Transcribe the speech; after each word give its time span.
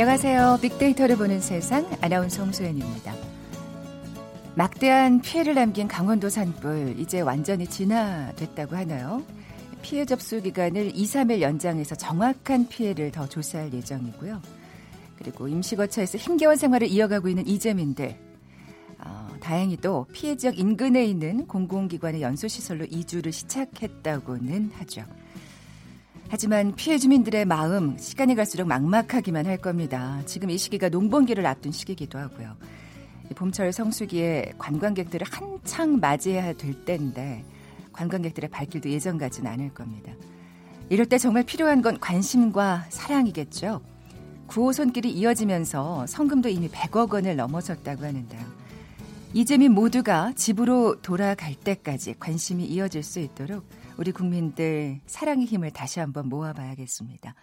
안녕하세요. 0.00 0.60
빅데이터를 0.62 1.16
보는 1.16 1.40
세상 1.40 1.84
아나운서 2.00 2.44
홍소연입니다. 2.44 3.16
막대한 4.54 5.20
피해를 5.20 5.56
남긴 5.56 5.88
강원도 5.88 6.28
산불 6.28 7.00
이제 7.00 7.20
완전히 7.20 7.66
진화됐다고 7.66 8.76
하나요? 8.76 9.24
피해 9.82 10.04
접수 10.04 10.40
기간을 10.40 10.92
2, 10.94 11.04
3일 11.04 11.40
연장해서 11.40 11.96
정확한 11.96 12.68
피해를 12.68 13.10
더 13.10 13.28
조사할 13.28 13.74
예정이고요. 13.74 14.40
그리고 15.16 15.48
임시거처에서 15.48 16.16
힘겨운 16.16 16.54
생활을 16.54 16.86
이어가고 16.86 17.28
있는 17.28 17.44
이재민들. 17.48 18.16
어, 19.00 19.28
다행히도 19.40 20.06
피해 20.12 20.36
지역 20.36 20.60
인근에 20.60 21.04
있는 21.06 21.48
공공기관의 21.48 22.22
연소시설로 22.22 22.84
이주를 22.84 23.32
시작했다고는 23.32 24.70
하죠. 24.74 25.02
하지만 26.30 26.74
피해 26.74 26.98
주민들의 26.98 27.46
마음 27.46 27.96
시간이 27.96 28.34
갈수록 28.34 28.66
막막하기만 28.66 29.46
할 29.46 29.56
겁니다. 29.56 30.20
지금 30.26 30.50
이 30.50 30.58
시기가 30.58 30.90
농번기를 30.90 31.46
앞둔 31.46 31.72
시기이기도 31.72 32.18
하고요. 32.18 32.54
봄철 33.34 33.72
성수기에 33.72 34.52
관광객들을 34.58 35.26
한창 35.26 36.00
맞이해야 36.00 36.52
될 36.52 36.84
때인데 36.84 37.44
관광객들의 37.92 38.50
발길도 38.50 38.90
예전 38.90 39.16
같지는 39.16 39.50
않을 39.52 39.72
겁니다. 39.72 40.12
이럴 40.90 41.06
때 41.06 41.16
정말 41.16 41.44
필요한 41.44 41.80
건 41.80 41.98
관심과 41.98 42.86
사랑이겠죠. 42.90 43.80
9호선길이 44.48 45.06
이어지면서 45.06 46.06
성금도 46.06 46.48
이미 46.50 46.68
100억 46.68 47.12
원을 47.12 47.36
넘어섰다고 47.36 48.04
하는데요. 48.04 48.40
이재민 49.34 49.72
모두가 49.72 50.32
집으로 50.34 51.00
돌아갈 51.00 51.54
때까지 51.54 52.14
관심이 52.18 52.64
이어질 52.64 53.02
수 53.02 53.18
있도록 53.18 53.64
우리 53.98 54.12
국민들 54.12 55.00
사랑의 55.06 55.44
힘을 55.46 55.72
다시 55.72 55.98
한번 55.98 56.28
모아봐야겠습니다. 56.28 57.34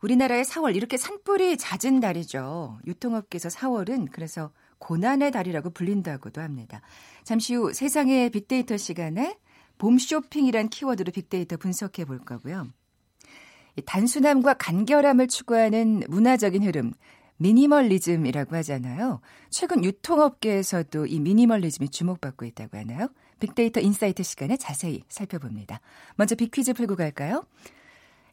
우리나라의 0.00 0.44
4월 0.44 0.74
이렇게 0.74 0.96
산불이 0.96 1.58
잦은 1.58 2.00
달이죠. 2.00 2.78
유통업계에서 2.86 3.50
4월은 3.50 4.08
그래서 4.10 4.50
고난의 4.78 5.30
달이라고 5.30 5.70
불린다고도 5.70 6.40
합니다. 6.40 6.80
잠시 7.22 7.54
후 7.54 7.72
세상의 7.74 8.30
빅데이터 8.30 8.78
시간에 8.78 9.36
봄 9.76 9.98
쇼핑이란 9.98 10.70
키워드로 10.70 11.12
빅데이터 11.12 11.58
분석해 11.58 12.06
볼 12.06 12.18
거고요. 12.18 12.68
단순함과 13.84 14.54
간결함을 14.54 15.28
추구하는 15.28 16.02
문화적인 16.08 16.64
흐름, 16.64 16.94
미니멀리즘이라고 17.36 18.56
하잖아요. 18.56 19.20
최근 19.50 19.84
유통업계에서도 19.84 21.06
이 21.06 21.20
미니멀리즘이 21.20 21.90
주목받고 21.90 22.46
있다고 22.46 22.78
하나요? 22.78 23.08
빅데이터 23.42 23.80
인사이트 23.80 24.22
시간에 24.22 24.56
자세히 24.56 25.02
살펴봅니다. 25.08 25.80
먼저 26.14 26.36
빅퀴즈 26.36 26.74
풀고 26.74 26.94
갈까요? 26.94 27.44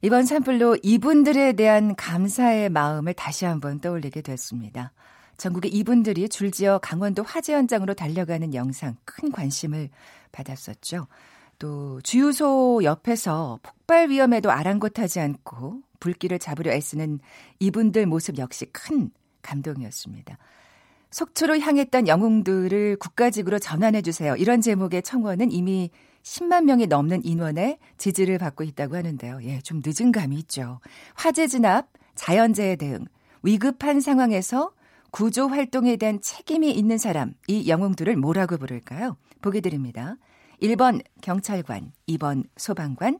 이번 0.04 0.26
산불로 0.26 0.78
이분들에 0.84 1.54
대한 1.54 1.96
감사의 1.96 2.70
마음을 2.70 3.14
다시 3.14 3.46
한번 3.46 3.80
떠올리게 3.80 4.22
됐습니다. 4.22 4.94
전국의 5.38 5.72
이분들이 5.72 6.30
줄지어 6.30 6.78
강원도 6.78 7.24
화재 7.24 7.54
현장으로 7.54 7.96
달려가는 7.96 8.54
영상 8.54 8.98
큰 9.04 9.32
관심을 9.32 9.90
받았었죠. 10.32 11.08
또 11.58 12.00
주유소 12.02 12.82
옆에서 12.84 13.60
폭발 13.64 14.10
위험에도 14.10 14.52
아랑곳하지 14.52 15.20
않고 15.22 15.82
불길을 16.00 16.38
잡으려 16.38 16.72
애쓰는 16.72 17.20
이분들 17.60 18.06
모습 18.06 18.38
역시 18.38 18.68
큰 18.68 19.10
감동이었습니다. 19.42 20.38
속초로 21.12 21.60
향했던 21.60 22.08
영웅들을 22.08 22.98
국가직으로 22.98 23.60
전환해 23.60 24.02
주세요. 24.02 24.36
이런 24.36 24.62
제목의 24.62 25.02
청원은 25.02 25.52
이미 25.52 25.90
10만 26.24 26.66
명이 26.66 26.88
넘는 26.88 27.26
인원의 27.26 27.80
지지를 27.98 28.38
받고 28.38 28.64
있다고 28.64 28.96
하는데요. 28.96 29.40
예, 29.44 29.60
좀 29.62 29.82
늦은 29.84 30.12
감이 30.12 30.36
있죠. 30.38 30.80
화재 31.16 31.48
진압, 31.48 31.88
자연재해 32.16 32.76
대응, 32.76 33.06
위급한 33.42 34.02
상황에서 34.02 34.72
구조 35.12 35.48
활동에 35.48 35.96
대한 35.96 36.22
책임이 36.22 36.72
있는 36.72 36.98
사람, 36.98 37.34
이 37.48 37.68
영웅들을 37.68 38.16
뭐라고 38.18 38.58
부를까요? 38.58 39.18
보기 39.42 39.62
드립니다. 39.62 40.18
1번 40.62 41.02
경찰관, 41.22 41.94
2번 42.08 42.44
소방관, 42.58 43.20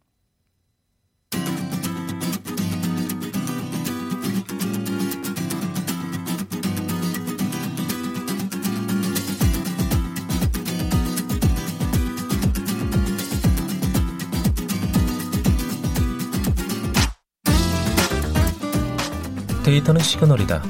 데이터는 19.71 20.01
시그널이다. 20.01 20.61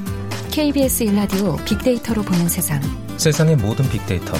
KBS 0.52 1.02
일라디오 1.02 1.56
빅데이터로 1.64 2.22
보는 2.22 2.48
세상. 2.48 2.80
세상의 3.16 3.56
모든 3.56 3.88
빅데이터. 3.88 4.32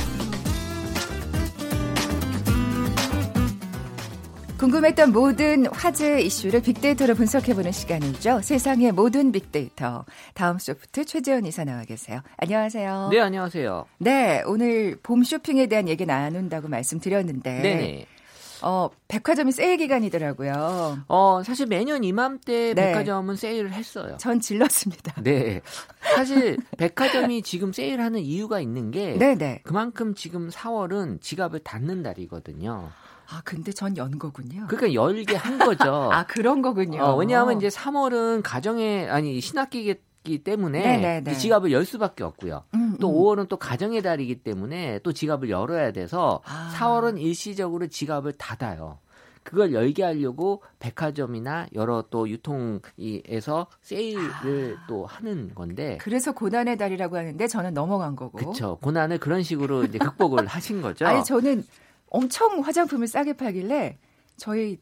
궁금했던 4.58 5.10
모든 5.10 5.66
화제 5.66 6.20
이슈를 6.20 6.62
빅데이터로 6.62 7.16
분석해보는 7.16 7.72
시간이죠. 7.72 8.42
세상의 8.42 8.92
모든 8.92 9.32
빅데이터. 9.32 10.04
다음 10.34 10.60
소프트 10.60 11.06
최재현 11.06 11.44
이사 11.46 11.64
나와 11.64 11.82
계세요. 11.82 12.20
안녕하세요. 12.36 13.08
네, 13.10 13.18
안녕하세요. 13.18 13.86
네, 13.98 14.44
오늘 14.46 14.96
봄 15.02 15.24
쇼핑에 15.24 15.66
대한 15.66 15.88
얘기 15.88 16.06
나눈다고 16.06 16.68
말씀드렸는데. 16.68 17.50
네네. 17.62 18.06
어, 18.62 18.88
백화점이 19.08 19.52
세일 19.52 19.76
기간이더라고요. 19.78 21.04
어, 21.08 21.42
사실 21.44 21.66
매년 21.66 22.04
이맘때 22.04 22.74
네. 22.74 22.88
백화점은 22.92 23.36
세일을 23.36 23.72
했어요. 23.72 24.16
전 24.18 24.40
질렀습니다. 24.40 25.20
네. 25.22 25.60
사실 26.00 26.56
백화점이 26.78 27.42
지금 27.42 27.72
세일하는 27.72 28.20
이유가 28.20 28.60
있는 28.60 28.90
게 28.90 29.16
네네. 29.18 29.60
그만큼 29.64 30.14
지금 30.14 30.48
4월은 30.48 31.20
지갑을 31.20 31.60
닫는 31.60 32.02
달이거든요. 32.02 32.90
아, 33.30 33.40
근데 33.44 33.72
전 33.72 33.96
연 33.96 34.18
거군요. 34.18 34.66
그러니까 34.68 34.92
열게 34.94 35.36
한 35.36 35.58
거죠. 35.58 35.84
아, 36.12 36.24
그런 36.26 36.60
거군요. 36.60 37.02
어, 37.02 37.16
왜냐하면 37.16 37.56
이제 37.56 37.68
3월은 37.68 38.42
가정에, 38.44 39.08
아니, 39.08 39.40
신학기기 39.40 39.94
기 40.22 40.42
때문에 40.42 41.24
이 41.28 41.38
지갑을 41.38 41.72
열 41.72 41.84
수밖에 41.84 42.22
없고요. 42.22 42.64
음, 42.74 42.96
또 43.00 43.10
음. 43.10 43.14
5월은 43.14 43.48
또 43.48 43.56
가정의 43.56 44.02
달이기 44.02 44.36
때문에 44.36 45.00
또 45.02 45.12
지갑을 45.12 45.50
열어야 45.50 45.92
돼서 45.92 46.40
아. 46.44 46.72
4월은 46.76 47.20
일시적으로 47.20 47.88
지갑을 47.88 48.32
닫아요. 48.32 48.98
그걸 49.42 49.72
열게 49.72 50.04
하려고 50.04 50.62
백화점이나 50.78 51.66
여러 51.74 52.04
또 52.10 52.28
유통에서 52.28 53.66
세일을 53.80 54.76
아. 54.78 54.86
또 54.86 55.04
하는 55.04 55.52
건데. 55.54 55.98
그래서 56.00 56.30
고난의 56.32 56.76
달이라고 56.78 57.16
하는데 57.16 57.48
저는 57.48 57.74
넘어간 57.74 58.14
거고. 58.14 58.38
그렇죠. 58.38 58.78
고난을 58.80 59.18
그런 59.18 59.42
식으로 59.42 59.84
이제 59.84 59.98
극복을 59.98 60.46
하신 60.46 60.80
거죠. 60.80 61.06
아니 61.06 61.24
저는 61.24 61.64
엄청 62.08 62.60
화장품을 62.60 63.08
싸게 63.08 63.32
팔길래 63.32 63.98
저희 64.36 64.78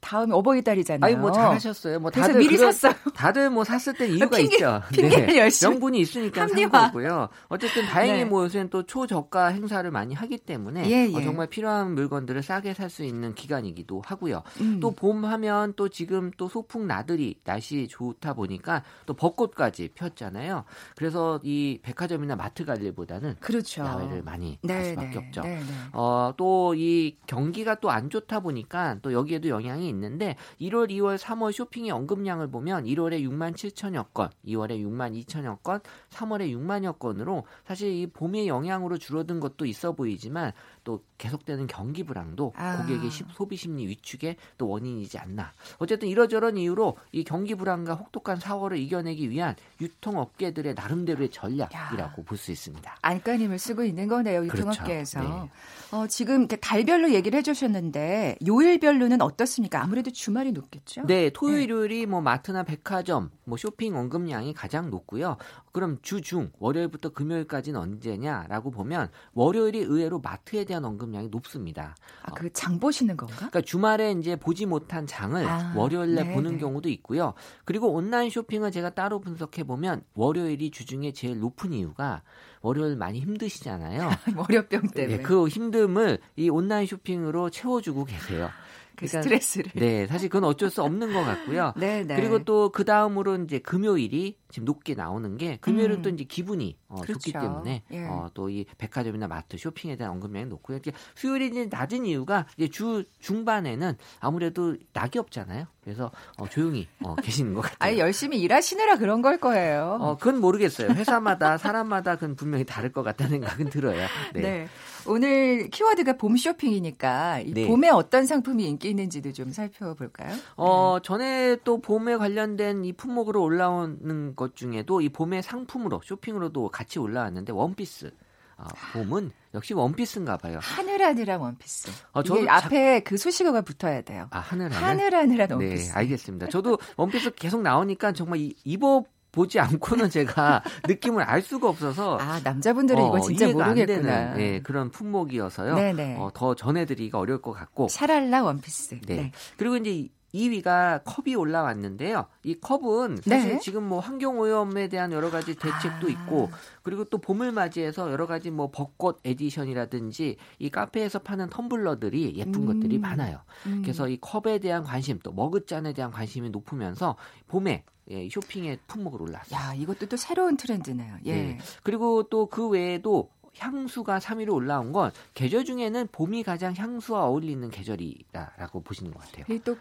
다음에 0.00 0.34
어버이달이잖아요. 0.34 1.04
아니 1.04 1.20
뭐 1.20 1.30
잘하셨어요. 1.32 2.00
뭐 2.00 2.10
다들 2.10 2.38
미리 2.38 2.56
그런, 2.56 2.72
샀어요. 2.72 2.94
다들 3.14 3.50
뭐 3.50 3.64
샀을 3.64 3.96
때 3.96 4.08
이유가 4.08 4.36
핑계, 4.36 4.56
있죠. 4.56 4.82
핑계를 4.92 5.26
네. 5.26 5.38
열심히 5.38 5.70
명분이 5.72 6.00
있으니까 6.00 6.48
산 6.48 6.70
거고요. 6.70 7.28
어쨌든 7.48 7.84
다행히 7.86 8.20
네. 8.20 8.24
뭐 8.24 8.44
요새는 8.44 8.70
또 8.70 8.82
초저가 8.84 9.48
행사를 9.48 9.88
많이 9.90 10.14
하기 10.14 10.38
때문에 10.38 10.88
예, 10.90 11.10
예. 11.12 11.16
어, 11.16 11.20
정말 11.22 11.46
필요한 11.48 11.94
물건들을 11.94 12.42
싸게 12.42 12.74
살 12.74 12.90
수 12.90 13.04
있는 13.04 13.34
기간이기도 13.36 14.02
하고요. 14.04 14.42
음. 14.60 14.80
또봄 14.80 15.24
하면 15.24 15.74
또 15.76 15.88
지금 15.88 16.32
또 16.36 16.48
소풍 16.48 16.88
나들이 16.88 17.36
날씨 17.44 17.86
좋다 17.86 18.34
보니까 18.34 18.82
또 19.06 19.14
벚꽃까지 19.14 19.90
폈잖아요. 19.94 20.64
그래서 20.96 21.38
이 21.44 21.78
백화점이나 21.82 22.34
마트 22.34 22.64
갈 22.64 22.82
일보다는 22.82 23.36
그렇죠. 23.38 23.82
야외를 23.84 24.22
많이 24.22 24.58
네, 24.62 24.74
갈 24.74 24.84
수밖에 24.86 25.10
네. 25.10 25.18
없죠. 25.18 25.40
네, 25.42 25.54
네. 25.60 25.64
어, 25.92 26.34
또 26.36 26.74
이 26.74 27.16
경기가 27.26 27.74
또 27.76 27.90
안 27.90 28.08
좋다 28.08 28.40
보니까 28.40 28.96
또 29.02 29.12
여기에도 29.12 29.48
영향이 29.48 29.89
있는데 29.90 30.36
1월, 30.60 30.90
2월, 30.90 31.18
3월 31.18 31.52
쇼핑의 31.52 31.90
언급량을 31.90 32.50
보면 32.50 32.84
1월에 32.84 33.22
6만 33.22 33.54
7천여 33.54 34.12
건, 34.12 34.30
2월에 34.46 34.82
6만 34.82 35.22
2천여 35.24 35.62
건, 35.62 35.80
3월에 36.10 36.50
6만여 36.56 36.98
건으로 36.98 37.44
사실 37.64 37.92
이 37.92 38.06
봄의 38.06 38.48
영향으로 38.48 38.98
줄어든 38.98 39.40
것도 39.40 39.66
있어 39.66 39.92
보이지만 39.92 40.52
또 40.84 41.02
계속되는 41.20 41.66
경기 41.66 42.02
불황도 42.02 42.54
아. 42.56 42.78
고객의 42.78 43.10
소비 43.34 43.56
심리 43.56 43.86
위축의 43.86 44.36
또 44.58 44.68
원인이지 44.68 45.18
않나. 45.18 45.52
어쨌든 45.78 46.08
이러저런 46.08 46.56
이유로 46.56 46.96
이 47.12 47.22
경기 47.24 47.54
불황과 47.54 47.94
혹독한 47.94 48.38
4월을 48.38 48.78
이겨내기 48.78 49.28
위한 49.30 49.54
유통업계들의 49.80 50.74
나름대로의 50.74 51.30
전략이라고 51.30 52.24
볼 52.24 52.40
수 52.40 52.50
있습니다. 52.52 52.96
안간힘을 53.02 53.58
쓰고 53.58 53.84
있는 53.84 54.08
거네요. 54.08 54.46
유통업계에서. 54.46 55.20
그렇죠. 55.20 55.42
네. 55.44 55.50
어, 55.94 56.06
지금 56.06 56.48
달별로 56.48 57.12
얘기를 57.12 57.36
해주셨는데 57.38 58.38
요일별로는 58.46 59.20
어떻습니까? 59.20 59.82
아무래도 59.82 60.10
주말이 60.10 60.52
높겠죠. 60.52 61.02
네, 61.06 61.28
토요일, 61.28 61.68
요일이 61.68 62.06
뭐 62.06 62.22
마트나 62.22 62.62
백화점, 62.62 63.30
뭐 63.44 63.58
쇼핑 63.58 63.94
언급량이 63.94 64.54
가장 64.54 64.88
높고요. 64.88 65.36
그럼 65.72 65.98
주중 66.00 66.50
월요일부터 66.58 67.10
금요일까지는 67.10 67.78
언제냐라고 67.78 68.70
보면 68.70 69.10
월요일이 69.34 69.80
의외로 69.80 70.18
마트에 70.20 70.64
대한 70.64 70.84
언급량이 71.10 71.28
높습니다. 71.28 71.94
아, 72.22 72.30
그 72.32 72.50
장 72.52 72.78
보시는 72.78 73.16
건가? 73.16 73.36
그러니까 73.36 73.60
주말에 73.60 74.12
이제 74.12 74.36
보지 74.36 74.66
못한 74.66 75.06
장을 75.06 75.44
아, 75.46 75.72
월요일에 75.76 76.24
네 76.24 76.34
보는 76.34 76.52
네. 76.52 76.58
경우도 76.58 76.88
있고요. 76.88 77.34
그리고 77.64 77.92
온라인 77.92 78.30
쇼핑을 78.30 78.70
제가 78.70 78.90
따로 78.90 79.20
분석해 79.20 79.64
보면 79.64 80.02
월요일이 80.14 80.70
주중에 80.70 81.12
제일 81.12 81.38
높은 81.40 81.72
이유가 81.72 82.22
월요일 82.62 82.96
많이 82.96 83.20
힘드시잖아요. 83.20 84.10
월요병 84.36 84.88
때문에. 84.88 85.16
네, 85.18 85.22
그 85.22 85.44
힘듦을 85.46 86.18
이 86.36 86.48
온라인 86.48 86.86
쇼핑으로 86.86 87.50
채워주고 87.50 88.04
계세요. 88.04 88.50
그 89.00 89.06
그러니까, 89.06 89.22
스트레스를. 89.22 89.72
네, 89.74 90.06
사실 90.06 90.28
그건 90.28 90.48
어쩔 90.48 90.70
수 90.70 90.82
없는 90.82 91.12
것 91.12 91.24
같고요. 91.24 91.72
네, 91.80 92.04
네. 92.04 92.16
그리고 92.16 92.44
또 92.44 92.70
그 92.72 92.84
다음으로 92.84 93.36
이제 93.42 93.58
금요일이 93.58 94.36
지금 94.50 94.64
높게 94.66 94.94
나오는 94.94 95.36
게 95.36 95.56
금요일은 95.60 95.96
음. 95.96 96.02
또 96.02 96.10
이제 96.10 96.24
기분이 96.24 96.76
어, 96.88 96.96
그렇죠. 96.96 97.14
좋기 97.14 97.32
때문에 97.32 97.82
예. 97.92 98.04
어, 98.06 98.28
또 98.34 98.50
이 98.50 98.64
백화점이나 98.78 99.28
마트 99.28 99.56
쇼핑에 99.56 99.96
대한 99.96 100.12
언급량이 100.14 100.46
높고요. 100.46 100.76
이렇게 100.76 100.92
수요일이 101.14 101.46
이제 101.48 101.68
낮은 101.70 102.04
이유가 102.04 102.46
이제 102.56 102.68
주 102.68 103.04
중반에는 103.20 103.96
아무래도 104.18 104.76
낙이 104.92 105.18
없잖아요. 105.18 105.66
그래서 105.84 106.10
어, 106.36 106.48
조용히 106.48 106.88
어, 107.02 107.14
계시는 107.22 107.54
것 107.54 107.60
같아요. 107.62 107.76
아니 107.78 107.98
열심히 107.98 108.40
일하시느라 108.40 108.96
그런 108.98 109.22
걸 109.22 109.38
거예요. 109.38 109.98
어, 110.00 110.16
그건 110.16 110.40
모르겠어요. 110.40 110.90
회사마다 110.90 111.56
사람마다 111.58 112.16
그건 112.16 112.34
분명히 112.34 112.64
다를 112.64 112.92
것 112.92 113.02
같다는 113.02 113.30
생각은 113.40 113.70
들어요. 113.70 114.06
네. 114.34 114.40
네. 114.40 114.68
오늘 115.06 115.68
키워드가 115.70 116.14
봄 116.14 116.36
쇼핑이니까 116.36 117.42
네. 117.52 117.66
봄에 117.66 117.88
어떤 117.88 118.26
상품이 118.26 118.64
인기 118.64 118.90
있는지도 118.90 119.32
좀 119.32 119.50
살펴볼까요? 119.50 120.34
어, 120.56 120.98
네. 120.98 121.02
전에 121.02 121.56
또 121.64 121.80
봄에 121.80 122.16
관련된 122.16 122.84
이 122.84 122.92
품목으로 122.92 123.42
올라오는 123.42 124.36
것 124.36 124.56
중에도 124.56 125.00
이 125.00 125.08
봄의 125.08 125.42
상품으로 125.42 126.00
쇼핑으로도 126.04 126.68
같이 126.68 126.98
올라왔는데 126.98 127.52
원피스. 127.52 128.10
아, 128.56 128.68
봄은 128.92 129.30
역시 129.54 129.72
원피스인가 129.72 130.36
봐요. 130.36 130.58
하늘하늘한 130.60 131.40
원피스. 131.40 131.90
어, 132.12 132.22
저도 132.22 132.40
이게 132.40 132.50
앞에 132.50 132.98
자... 132.98 133.04
그 133.04 133.16
수식어가 133.16 133.62
붙어야 133.62 134.02
돼요. 134.02 134.26
아, 134.30 134.38
하늘하늘. 134.38 134.86
하늘하늘한 134.86 135.48
네, 135.48 135.54
원피스. 135.54 135.92
네, 135.92 135.92
알겠습니다. 135.94 136.48
저도 136.48 136.78
원피스 136.96 137.32
계속 137.36 137.62
나오니까 137.62 138.12
정말 138.12 138.50
입어 138.64 139.04
보지 139.32 139.60
않고는 139.60 140.10
제가 140.10 140.62
느낌을 140.88 141.22
알 141.22 141.42
수가 141.42 141.68
없어서 141.68 142.18
아 142.18 142.40
남자분들은 142.42 143.02
어, 143.02 143.06
이거 143.08 143.20
진짜 143.20 143.46
모르겠구나. 143.48 144.34
네, 144.34 144.60
그런 144.62 144.90
품목이어서요. 144.90 145.74
어, 146.18 146.30
더 146.34 146.54
전해드리기가 146.54 147.18
어려울 147.18 147.40
것 147.42 147.52
같고. 147.52 147.88
샤랄라 147.88 148.42
원피스. 148.44 149.00
네. 149.06 149.16
네. 149.16 149.32
그리고 149.56 149.76
이제 149.76 150.08
2위가 150.34 151.02
컵이 151.04 151.34
올라왔는데요. 151.34 152.26
이 152.44 152.54
컵은 152.54 153.18
사실 153.22 153.54
네. 153.54 153.58
지금 153.60 153.84
뭐 153.84 154.00
환경 154.00 154.38
오염에 154.38 154.88
대한 154.88 155.12
여러 155.12 155.30
가지 155.30 155.54
대책도 155.54 156.06
아. 156.06 156.10
있고 156.10 156.50
그리고 156.82 157.04
또 157.04 157.18
봄을 157.18 157.52
맞이해서 157.52 158.10
여러 158.12 158.26
가지 158.26 158.50
뭐 158.50 158.70
벚꽃 158.70 159.20
에디션이라든지 159.24 160.36
이 160.58 160.70
카페에서 160.70 161.20
파는 161.20 161.48
텀블러들이 161.50 162.36
예쁜 162.36 162.62
음. 162.62 162.66
것들이 162.66 162.98
많아요. 162.98 163.40
음. 163.66 163.82
그래서 163.82 164.08
이 164.08 164.18
컵에 164.20 164.58
대한 164.58 164.84
관심 164.84 165.18
또 165.22 165.32
머그잔에 165.32 165.92
대한 165.92 166.10
관심이 166.10 166.50
높으면서 166.50 167.16
봄에 167.48 167.84
예, 168.10 168.28
쇼핑의 168.28 168.80
품목으로 168.88 169.24
올랐어요. 169.26 169.56
야, 169.56 169.72
이것도 169.74 170.06
또 170.06 170.16
새로운 170.16 170.56
트렌드네요. 170.56 171.18
예. 171.26 171.34
네. 171.34 171.58
그리고 171.84 172.24
또 172.24 172.46
그 172.50 172.68
외에도 172.68 173.30
향수가 173.56 174.18
3위로 174.18 174.54
올라온 174.54 174.92
건 174.92 175.10
계절 175.34 175.64
중에는 175.64 176.08
봄이 176.12 176.42
가장 176.42 176.74
향수와 176.74 177.26
어울리는 177.26 177.68
계절이라고 177.70 178.82
보시는 178.82 179.12
것 179.12 179.20
같아요. 179.20 179.58
또 179.64 179.76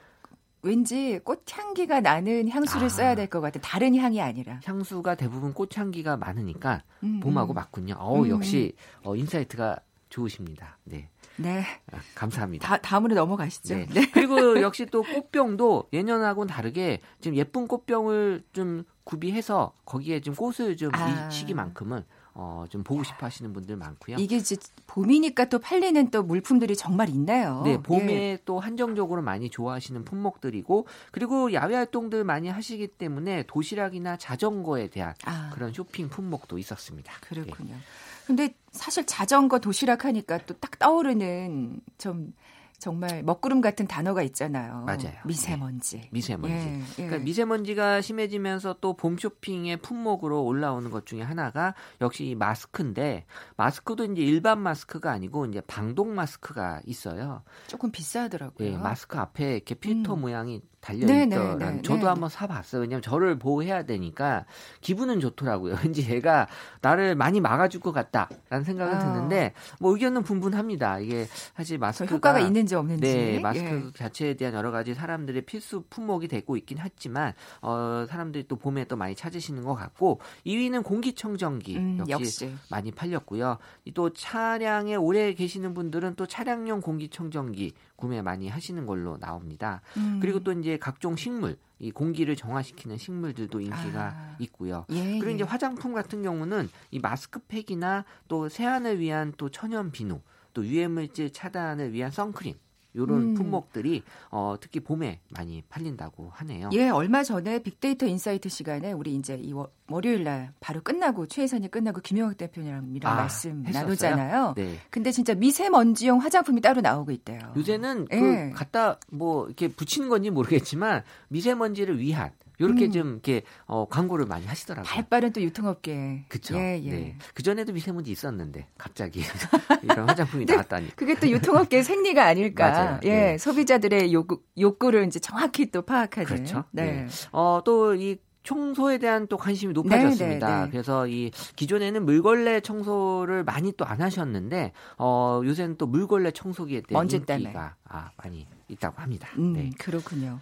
왠지 0.62 1.20
꽃향기가 1.24 2.02
나는 2.02 2.50
향수를 2.50 2.86
아, 2.88 2.90
써야 2.90 3.16
될 3.16 3.28
것 3.30 3.42
같아. 3.42 3.60
다른 3.62 3.96
향이 3.96 4.22
아니라. 4.22 4.60
향수가 4.66 5.16
대부분 5.16 5.54
꽃향기가 5.54 6.18
많으니까 6.18 6.84
음, 7.04 7.20
봄하고 7.22 7.54
음. 7.54 7.56
맞군요. 7.56 7.96
어우, 7.98 8.26
음, 8.26 8.30
역시 8.30 8.74
음. 8.76 9.08
어, 9.08 9.16
인사이트가 9.16 9.80
좋으십니다. 10.10 10.78
네. 10.84 11.08
네. 11.38 11.64
아, 11.94 11.98
감사합니다. 12.16 12.68
다, 12.68 12.78
다 12.78 12.98
음으로 12.98 13.16
넘어가시죠. 13.16 13.76
네. 13.76 13.86
네. 13.94 14.10
그리고 14.12 14.36
역시 14.62 14.86
또 14.88 15.04
꽃병도 15.04 15.90
예년하고는 15.94 16.48
다르게 16.54 17.00
지금 17.22 17.38
예쁜 17.38 17.68
꽃병을 17.68 18.44
좀 18.52 18.84
구비해서 19.06 19.72
거기에 19.86 20.20
좀 20.22 20.36
꽃을 20.36 20.76
좀이 20.78 20.92
아. 20.96 21.30
시기만큼은 21.30 22.04
어, 22.42 22.64
좀 22.70 22.84
보고 22.84 23.04
싶어 23.04 23.26
하시는 23.26 23.52
분들 23.52 23.76
많고요. 23.76 24.16
이게 24.18 24.38
이제 24.38 24.56
봄이니까 24.88 25.50
또 25.50 25.60
팔리는 25.60 26.10
또 26.10 26.24
물품들이 26.24 26.74
정말 26.78 27.10
있나요? 27.10 27.64
네, 27.66 27.78
봄에 27.82 28.14
예. 28.14 28.38
또 28.46 28.62
한정적으로 28.62 29.22
많이 29.22 29.50
좋아하시는 29.50 30.06
품목들이고 30.06 30.88
그리고 31.12 31.52
야외 31.52 31.76
활동들 31.76 32.24
많이 32.24 32.48
하시기 32.48 32.88
때문에 32.88 33.44
도시락이나 33.44 34.16
자전거에 34.16 34.88
대한 34.88 35.14
아. 35.26 35.50
그런 35.54 35.74
쇼핑 35.74 36.08
품목도 36.08 36.58
있었습니다. 36.58 37.12
그렇군요. 37.20 37.74
네. 37.74 37.80
근데 38.26 38.54
사실 38.72 39.06
자전거 39.06 39.60
도시락 39.60 40.06
하니까 40.06 40.38
또 40.46 40.54
딱 40.54 40.80
떠오르는 40.80 41.82
좀 41.98 42.34
정말 42.80 43.24
먹구름 43.24 43.62
같은 43.62 43.88
단어가 43.88 44.24
있잖아요. 44.24 44.84
맞아요. 44.86 45.14
미세먼지. 45.26 45.98
네. 45.98 46.10
미세먼지. 46.12 46.54
예, 46.54 46.80
예. 46.80 47.08
그러니까 47.08 47.18
미세먼지가 47.20 48.02
심해지면서 48.02 48.76
또 48.82 48.94
봄 49.00 49.18
쇼핑의 49.18 49.78
품목으로 49.78 50.44
올라오는 50.44 50.90
것 50.92 51.06
중에 51.06 51.22
하나가 51.22 51.74
역시 52.02 52.36
마스크인데 52.38 53.26
마스크도 53.56 54.06
이제 54.06 54.22
일반 54.22 54.60
마스크가 54.62 55.12
아니고 55.12 55.46
이제 55.46 55.62
방독 55.62 56.10
마스크가 56.10 56.82
있어요. 56.86 57.44
조금 57.68 57.92
비싸더라고요. 57.92 58.68
예, 58.68 58.78
마스크 58.78 59.18
앞에 59.18 59.56
이렇게 59.56 59.76
필터 59.76 60.16
음. 60.16 60.22
모양이 60.22 60.62
달려 60.82 61.06
네, 61.06 61.26
네. 61.26 61.38
네, 61.38 61.82
저도 61.82 62.02
네, 62.02 62.06
한번 62.06 62.30
사봤어요. 62.30 62.82
왜냐면 62.82 63.02
저를 63.02 63.38
보호해야 63.38 63.84
되니까 63.84 64.46
기분은 64.82 65.20
좋더라고요. 65.20 65.76
왠지 65.84 66.10
얘가 66.10 66.48
나를 66.82 67.16
많이 67.16 67.42
막아줄 67.42 67.82
것 67.82 67.92
같다라는 67.92 68.64
생각은 68.64 68.96
아. 68.96 69.00
드는데 69.00 69.54
뭐 69.80 69.92
의견은 69.92 70.24
분분합니다. 70.24 71.00
이게 71.00 71.26
사실 71.56 71.78
마스크가 71.78 72.16
효과가 72.16 72.40
있는 72.40 72.66
지 72.70 72.76
없는지. 72.76 73.02
네, 73.02 73.40
마스크 73.40 73.66
예. 73.66 73.98
자체에 73.98 74.36
대한 74.36 74.54
여러 74.54 74.72
가지 74.72 74.94
사람들의 74.94 75.42
필수 75.42 75.84
품목이 75.90 76.28
되고 76.28 76.56
있긴 76.56 76.78
했지만 76.78 77.34
어, 77.62 78.06
사람들이 78.08 78.48
또 78.48 78.56
봄에 78.56 78.86
또 78.86 78.96
많이 78.96 79.16
찾으시는 79.16 79.64
것 79.64 79.76
같고 79.76 80.22
2위는 80.46 80.84
공기청정기 80.84 81.78
음, 81.78 81.98
역시, 82.08 82.46
역시, 82.46 82.56
많이 82.70 82.92
팔렸고요. 82.92 83.58
또 83.94 84.14
차량에 84.14 84.96
오래 84.96 85.34
계시는 85.34 85.74
분들은 85.74 86.16
또 86.16 86.26
차량용 86.26 86.82
공기청정기 86.82 87.74
구매 87.96 88.22
많이 88.22 88.48
하시는 88.48 88.86
걸로 88.86 89.18
나옵니다. 89.18 89.82
음. 89.98 90.20
그리고 90.22 90.40
또 90.40 90.54
이제 90.54 90.78
각종 90.78 91.16
식물 91.18 91.58
이 91.80 91.92
공기를 91.92 92.36
정화시키는 92.36 92.98
식물들도 92.98 93.60
인기가 93.62 94.14
아. 94.16 94.36
있고요. 94.40 94.86
예, 94.90 95.12
그리고 95.12 95.32
예. 95.32 95.36
이제 95.36 95.44
화장품 95.44 95.94
같은 95.94 96.22
경우는 96.22 96.70
이 96.92 97.00
마스크팩이나 97.00 98.06
또 98.28 98.50
세안을 98.50 99.00
위한 99.00 99.34
또 99.38 99.50
천연 99.50 99.92
비누, 99.92 100.20
또 100.60 100.66
유해물질 100.66 101.32
차단을 101.32 101.94
위한 101.94 102.12
선크림 102.12 102.54
요런 102.96 103.18
음. 103.22 103.34
품목들이 103.36 104.04
어, 104.30 104.56
특히 104.60 104.80
봄에 104.82 105.22
많이 105.30 105.62
팔린다고 105.70 106.32
하네요. 106.34 106.70
예, 106.74 106.90
얼마 106.90 107.24
전에 107.24 107.60
빅데이터 107.60 108.06
인사이트 108.08 108.50
시간에 108.50 108.92
우리 108.92 109.16
이제 109.16 109.36
이 109.36 109.54
월요일 109.88 110.24
날 110.24 110.52
바로 110.60 110.82
끝나고 110.82 111.28
최혜선이 111.28 111.70
끝나고 111.70 112.02
김용학 112.02 112.36
대표님이랑 112.38 113.14
아, 113.14 113.16
말씀 113.16 113.64
했었어요? 113.66 113.84
나누잖아요. 113.84 114.54
네. 114.58 114.80
근데 114.90 115.12
진짜 115.12 115.34
미세먼지용 115.36 116.20
화장품이 116.20 116.60
따로 116.62 116.82
나오고 116.82 117.12
있대요. 117.12 117.40
요새는 117.56 118.08
예. 118.12 118.20
그 118.20 118.52
갖다 118.54 119.00
뭐 119.12 119.46
이렇게 119.46 119.68
붙이는 119.70 120.10
건지 120.10 120.32
모르겠지만 120.32 121.04
미세먼지를 121.30 122.00
위한 122.00 122.32
요렇게 122.60 122.86
음. 122.86 122.92
좀 122.92 123.12
이렇게 123.14 123.44
어, 123.66 123.86
광고를 123.90 124.26
많이 124.26 124.46
하시더라고요. 124.46 124.90
발빠른 124.90 125.34
또 125.34 125.42
유통업계. 125.42 126.26
그렇죠. 126.28 126.56
예, 126.58 126.82
예. 126.84 126.90
네. 126.90 127.18
그 127.34 127.44
전에도 127.44 127.74
미세먼지 127.74 128.12
있었는데 128.12 128.68
갑자기 128.78 129.22
이런 129.84 130.10
화장품이 130.10 130.46
나왔다니. 130.46 130.96
그게 130.96 131.16
또 131.16 131.30
유통업계의 131.30 131.84
생리가 131.86 132.26
아닐까. 132.26 132.70
맞아요. 132.70 133.00
예, 133.04 133.10
네. 133.10 133.38
소비자들의 133.38 134.14
욕구, 134.14 134.42
욕구를 134.58 135.06
이제 135.08 135.20
정확히 135.20 135.72
또 135.72 135.82
파악하는. 135.82 136.26
그렇죠. 136.26 136.64
네. 136.72 137.04
네. 137.04 137.08
어, 137.32 137.62
또이 137.64 138.18
청소에 138.42 138.98
대한 138.98 139.28
또 139.28 139.38
관심이 139.38 139.74
높아졌습니다. 139.74 140.48
네네네. 140.48 140.60
네, 140.60 140.66
네. 140.66 140.72
그래서 140.72 141.08
이 141.08 141.30
기존에는 141.56 142.04
물걸레 142.06 142.62
청소를 142.62 143.44
많이 143.44 143.74
또 143.74 143.86
안 143.86 144.02
하셨는데 144.02 144.72
어 144.98 145.42
요새는 145.44 145.78
또 145.78 145.86
물걸레 145.88 146.32
청소기에 146.32 146.82
대한 146.82 147.08
인기가 147.10 147.76
아, 147.84 148.12
많이 148.18 148.48
있다고 148.70 149.02
합니다. 149.02 149.28
음, 149.38 149.54
네. 149.54 149.70
그렇군요. 149.78 150.40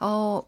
어 0.00 0.42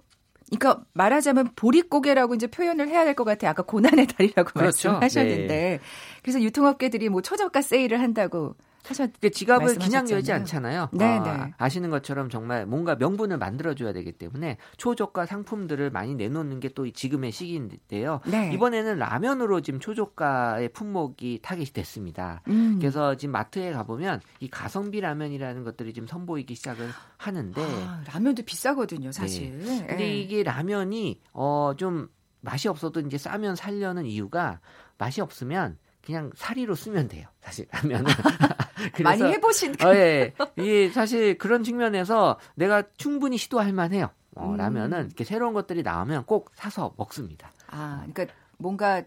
그러니까 0.58 0.84
말하자면 0.92 1.50
보릿고개라고 1.56 2.34
이제 2.34 2.46
표현을 2.46 2.88
해야 2.88 3.04
될 3.04 3.14
것 3.14 3.24
같아요. 3.24 3.50
아까 3.50 3.62
고난의 3.62 4.06
달이라고 4.06 4.50
그렇죠. 4.50 4.92
말씀하셨는데 4.92 5.46
네. 5.46 5.80
그래서 6.22 6.40
유통업계들이 6.42 7.08
뭐 7.08 7.20
초저가 7.22 7.62
세일을 7.62 8.00
한다고 8.00 8.54
하셨. 8.86 9.10
그 9.20 9.30
지갑을 9.30 9.76
그냥 9.78 10.08
열지 10.10 10.32
않잖아요. 10.32 10.88
네, 10.92 11.04
아, 11.04 11.22
네. 11.46 11.54
아시는 11.58 11.90
것처럼 11.90 12.28
정말 12.28 12.66
뭔가 12.66 12.96
명분을 12.96 13.38
만들어줘야 13.38 13.92
되기 13.92 14.12
때문에 14.12 14.56
초저가 14.76 15.26
상품들을 15.26 15.90
많이 15.90 16.14
내놓는 16.16 16.58
게 16.60 16.72
또 16.74 16.90
지금의 16.90 17.32
시기인데요. 17.32 18.20
네. 18.26 18.50
이번에는 18.54 18.98
라면으로 18.98 19.60
지금 19.60 19.78
초저가의 19.78 20.70
품목이 20.70 21.40
타겟이 21.42 21.66
됐습니다. 21.66 22.40
음. 22.48 22.78
그래서 22.78 23.14
지금 23.16 23.32
마트에 23.32 23.72
가보면 23.72 24.20
이 24.40 24.48
가성비 24.48 25.00
라면이라는 25.02 25.64
것들이 25.64 25.92
지금 25.92 26.06
선보이기 26.06 26.54
시작을 26.54 26.88
하는데 27.18 27.60
아, 27.62 28.02
라면도 28.10 28.42
비싸거든요, 28.44 29.12
사실. 29.12 29.58
네. 29.58 29.78
근데 29.86 29.96
네. 29.96 30.16
이게 30.18 30.42
라면이 30.42 31.20
어 31.32 31.74
좀 31.76 32.08
맛이 32.40 32.68
없어도 32.68 33.00
이제 33.00 33.18
싸면 33.18 33.54
살려는 33.54 34.04
이유가 34.06 34.60
맛이 34.98 35.20
없으면 35.20 35.78
그냥 36.04 36.30
사리로 36.34 36.74
쓰면 36.74 37.08
돼요. 37.08 37.28
사실 37.40 37.66
라면은 37.70 38.06
많이 39.02 39.22
해보신 39.22 39.74
어, 39.84 39.94
예, 39.94 40.32
이 40.56 40.88
사실 40.88 41.38
그런 41.38 41.62
측면에서 41.62 42.38
내가 42.54 42.82
충분히 42.96 43.36
시도할 43.38 43.72
만해요. 43.72 44.10
어, 44.34 44.50
음. 44.50 44.56
라면은 44.56 45.06
이렇게 45.06 45.24
새로운 45.24 45.52
것들이 45.52 45.82
나오면 45.82 46.24
꼭 46.24 46.50
사서 46.54 46.94
먹습니다. 46.96 47.52
아, 47.68 48.04
그러니까 48.06 48.34
뭔가 48.58 49.02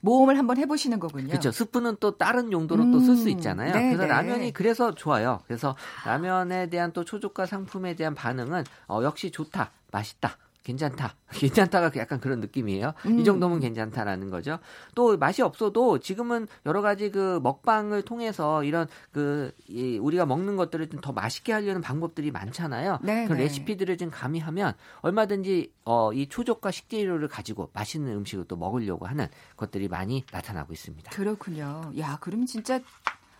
모험을 0.00 0.38
한번 0.38 0.56
해보시는 0.58 1.00
거군요. 1.00 1.28
그렇죠. 1.28 1.50
스프는 1.50 1.96
또 2.00 2.16
다른 2.16 2.52
용도로 2.52 2.84
음. 2.84 2.92
또쓸 2.92 3.16
수 3.16 3.28
있잖아요. 3.30 3.72
네 3.72 3.88
그래서 3.88 4.02
네. 4.02 4.08
라면이 4.08 4.52
그래서 4.52 4.94
좋아요. 4.94 5.40
그래서 5.46 5.76
라면에 6.06 6.68
대한 6.68 6.92
또 6.92 7.04
초저가 7.04 7.46
상품에 7.46 7.94
대한 7.94 8.14
반응은 8.14 8.64
어, 8.88 9.00
역시 9.02 9.30
좋다, 9.30 9.72
맛있다. 9.90 10.38
괜찮다. 10.64 11.14
괜찮다가 11.30 11.92
약간 11.96 12.18
그런 12.18 12.40
느낌이에요. 12.40 12.94
음. 13.06 13.20
이 13.20 13.24
정도면 13.24 13.60
괜찮다라는 13.60 14.30
거죠. 14.30 14.58
또 14.96 15.16
맛이 15.16 15.42
없어도 15.42 16.00
지금은 16.00 16.48
여러 16.66 16.82
가지 16.82 17.12
그 17.12 17.38
먹방을 17.42 18.02
통해서 18.02 18.64
이런 18.64 18.88
그 19.12 19.52
이, 19.68 19.98
우리가 19.98 20.26
먹는 20.26 20.56
것들을 20.56 20.88
좀 20.88 21.04
더 21.04 21.12
맛있게 21.12 21.52
하려는 21.52 21.82
방법들이 21.82 22.30
많잖아요. 22.30 22.98
네, 23.02 23.26
그 23.26 23.34
네. 23.34 23.40
레시피들을 23.40 23.98
좀 23.98 24.08
가미하면 24.10 24.72
얼마든지 25.02 25.70
어, 25.84 26.14
이 26.14 26.30
초저가 26.30 26.70
식재료를 26.70 27.28
가지고 27.28 27.68
맛있는 27.74 28.10
음식을 28.16 28.46
또 28.48 28.56
먹으려고 28.56 29.06
하는 29.06 29.26
것들이 29.58 29.88
많이 29.88 30.24
나타나고 30.32 30.72
있습니다. 30.72 31.10
그렇군요. 31.10 31.92
야, 31.98 32.16
그러면 32.22 32.46
진짜 32.46 32.80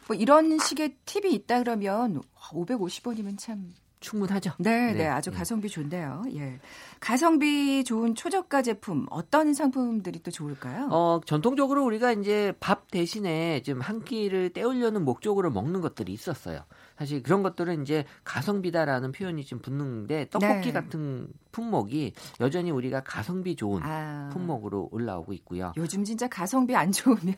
뭐 0.07 0.15
이런 0.15 0.59
식의 0.59 0.97
팁이 1.07 1.33
있다 1.33 1.61
그러면 1.61 2.21
550원이면 2.37 3.39
참 3.39 3.73
충분하죠. 4.05 4.53
네, 4.59 4.93
네, 4.93 4.93
네, 4.93 5.07
아주 5.07 5.31
네. 5.31 5.37
가성비 5.37 5.69
좋네요. 5.69 6.25
예. 6.35 6.59
가성비 7.01 7.85
좋은 7.85 8.15
초저가 8.15 8.63
제품 8.63 9.07
어떤 9.11 9.55
상품들이 9.55 10.23
또 10.23 10.31
좋을까요? 10.31 10.89
어, 10.91 11.21
전통적으로 11.27 11.85
우리가 11.85 12.13
이제 12.13 12.53
밥 12.61 12.91
대신에 12.91 13.63
좀 13.63 13.85
한 13.85 14.03
끼를 14.03 14.51
때우려는 14.51 15.05
목적으로 15.05 15.51
먹는 15.51 15.81
것들이 15.81 16.13
있었어요. 16.13 16.65
사실 16.99 17.23
그런 17.23 17.43
것들은 17.43 17.83
이제 17.83 18.05
가성비다라는 18.25 19.13
표현이 19.13 19.45
좀 19.45 19.59
붙는데 19.59 20.29
떡볶이 20.31 20.67
네. 20.69 20.73
같은 20.73 21.29
품목이 21.53 22.15
여전히 22.41 22.71
우리가 22.71 23.03
가성비 23.03 23.57
좋은 23.57 23.83
아. 23.83 24.31
품목으로 24.33 24.89
올라오고 24.91 25.33
있고요. 25.35 25.73
요즘 25.77 26.05
진짜 26.05 26.29
가성비 26.29 26.75
안 26.75 26.93
좋으면 26.93 27.35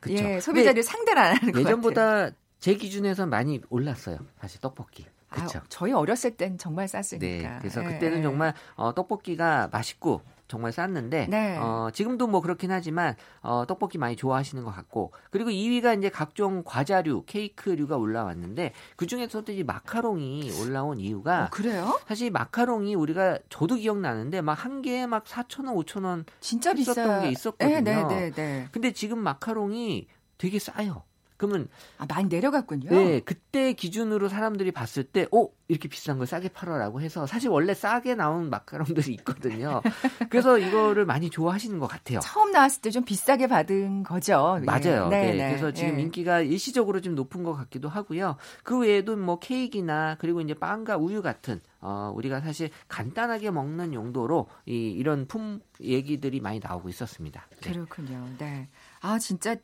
그쵸. 0.00 0.14
예, 0.14 0.40
소비자들 0.40 0.82
상대를 0.82 1.20
안 1.20 1.36
하는 1.36 1.52
것 1.52 1.60
예전보다 1.60 2.30
제 2.58 2.74
기준에서 2.74 3.26
많이 3.26 3.60
올랐어요. 3.68 4.18
사실 4.40 4.60
떡볶이. 4.60 5.04
그렇죠. 5.30 5.60
저희 5.68 5.92
어렸을 5.92 6.36
땐 6.36 6.58
정말 6.58 6.88
쌌으니까. 6.88 7.18
네, 7.26 7.56
그래서 7.58 7.80
네. 7.80 7.94
그때는 7.94 8.22
정말 8.22 8.54
어, 8.74 8.94
떡볶이가 8.94 9.68
맛있고 9.72 10.20
정말 10.48 10.70
쌌는데 10.72 11.26
네. 11.28 11.58
어, 11.58 11.88
지금도 11.92 12.28
뭐 12.28 12.40
그렇긴 12.40 12.70
하지만 12.70 13.16
어, 13.40 13.64
떡볶이 13.66 13.98
많이 13.98 14.14
좋아하시는 14.14 14.62
것 14.62 14.70
같고 14.70 15.12
그리고 15.30 15.50
2위가 15.50 15.98
이제 15.98 16.08
각종 16.08 16.62
과자류, 16.64 17.24
케이크류가 17.26 17.96
올라왔는데 17.96 18.72
그 18.94 19.06
중에서도 19.06 19.50
이 19.52 19.64
마카롱이 19.64 20.52
올라온 20.62 21.00
이유가 21.00 21.44
어, 21.44 21.48
그래요? 21.50 21.98
사실 22.06 22.30
마카롱이 22.30 22.94
우리가 22.94 23.38
저도 23.48 23.76
기억나는데 23.76 24.40
막 24.42 24.56
한 24.56 24.82
개에 24.82 25.06
막 25.06 25.24
4천 25.24 25.66
원, 25.66 25.76
5천 25.76 26.04
원 26.04 26.24
진짜 26.40 26.72
비쌌던 26.72 27.22
게 27.22 27.28
있었거든요. 27.30 27.80
네, 27.80 27.80
네, 27.82 28.04
네, 28.08 28.30
네. 28.30 28.68
근데 28.72 28.92
지금 28.92 29.18
마카롱이 29.18 30.08
되게 30.38 30.58
싸요. 30.58 31.04
그러면 31.36 31.68
아, 31.98 32.06
많이 32.08 32.28
내려갔군요. 32.28 32.90
네, 32.90 33.20
그때 33.20 33.72
기준으로 33.72 34.28
사람들이 34.28 34.72
봤을 34.72 35.04
때, 35.04 35.26
어 35.32 35.46
이렇게 35.68 35.88
비싼 35.88 36.18
걸 36.18 36.26
싸게 36.26 36.48
팔아라고 36.50 37.00
해서 37.00 37.26
사실 37.26 37.50
원래 37.50 37.74
싸게 37.74 38.14
나온 38.14 38.50
마카롱들이 38.50 39.12
있거든요. 39.14 39.82
그래서 40.30 40.58
이거를 40.58 41.04
많이 41.06 41.30
좋아하시는 41.30 41.78
것 41.78 41.86
같아요. 41.86 42.20
처음 42.20 42.50
나왔을 42.50 42.82
때 42.82 42.90
좀 42.96 43.04
비싸게 43.04 43.46
받은 43.48 44.04
거죠. 44.04 44.58
맞아요. 44.64 45.08
네, 45.08 45.32
네. 45.32 45.32
네. 45.36 45.48
그래서 45.48 45.70
지금 45.72 45.96
네. 45.96 46.02
인기가 46.02 46.40
일시적으로 46.40 47.00
좀 47.02 47.14
높은 47.14 47.42
것 47.42 47.52
같기도 47.54 47.88
하고요. 47.90 48.36
그 48.62 48.78
외에도 48.78 49.16
뭐 49.16 49.38
케이크나 49.38 50.16
그리고 50.18 50.40
이제 50.40 50.54
빵과 50.54 50.96
우유 50.96 51.20
같은 51.20 51.60
어, 51.80 52.10
우리가 52.16 52.40
사실 52.40 52.70
간단하게 52.88 53.50
먹는 53.50 53.92
용도로 53.92 54.48
이, 54.64 54.90
이런 54.92 55.26
품 55.26 55.60
얘기들이 55.80 56.40
많이 56.40 56.58
나오고 56.58 56.88
있었습니다. 56.88 57.46
네. 57.62 57.72
그렇군요. 57.72 58.26
네. 58.38 58.68
아 59.00 59.18
진짜 59.18 59.56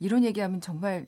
이런 0.00 0.24
얘기하면 0.24 0.60
정말 0.60 1.06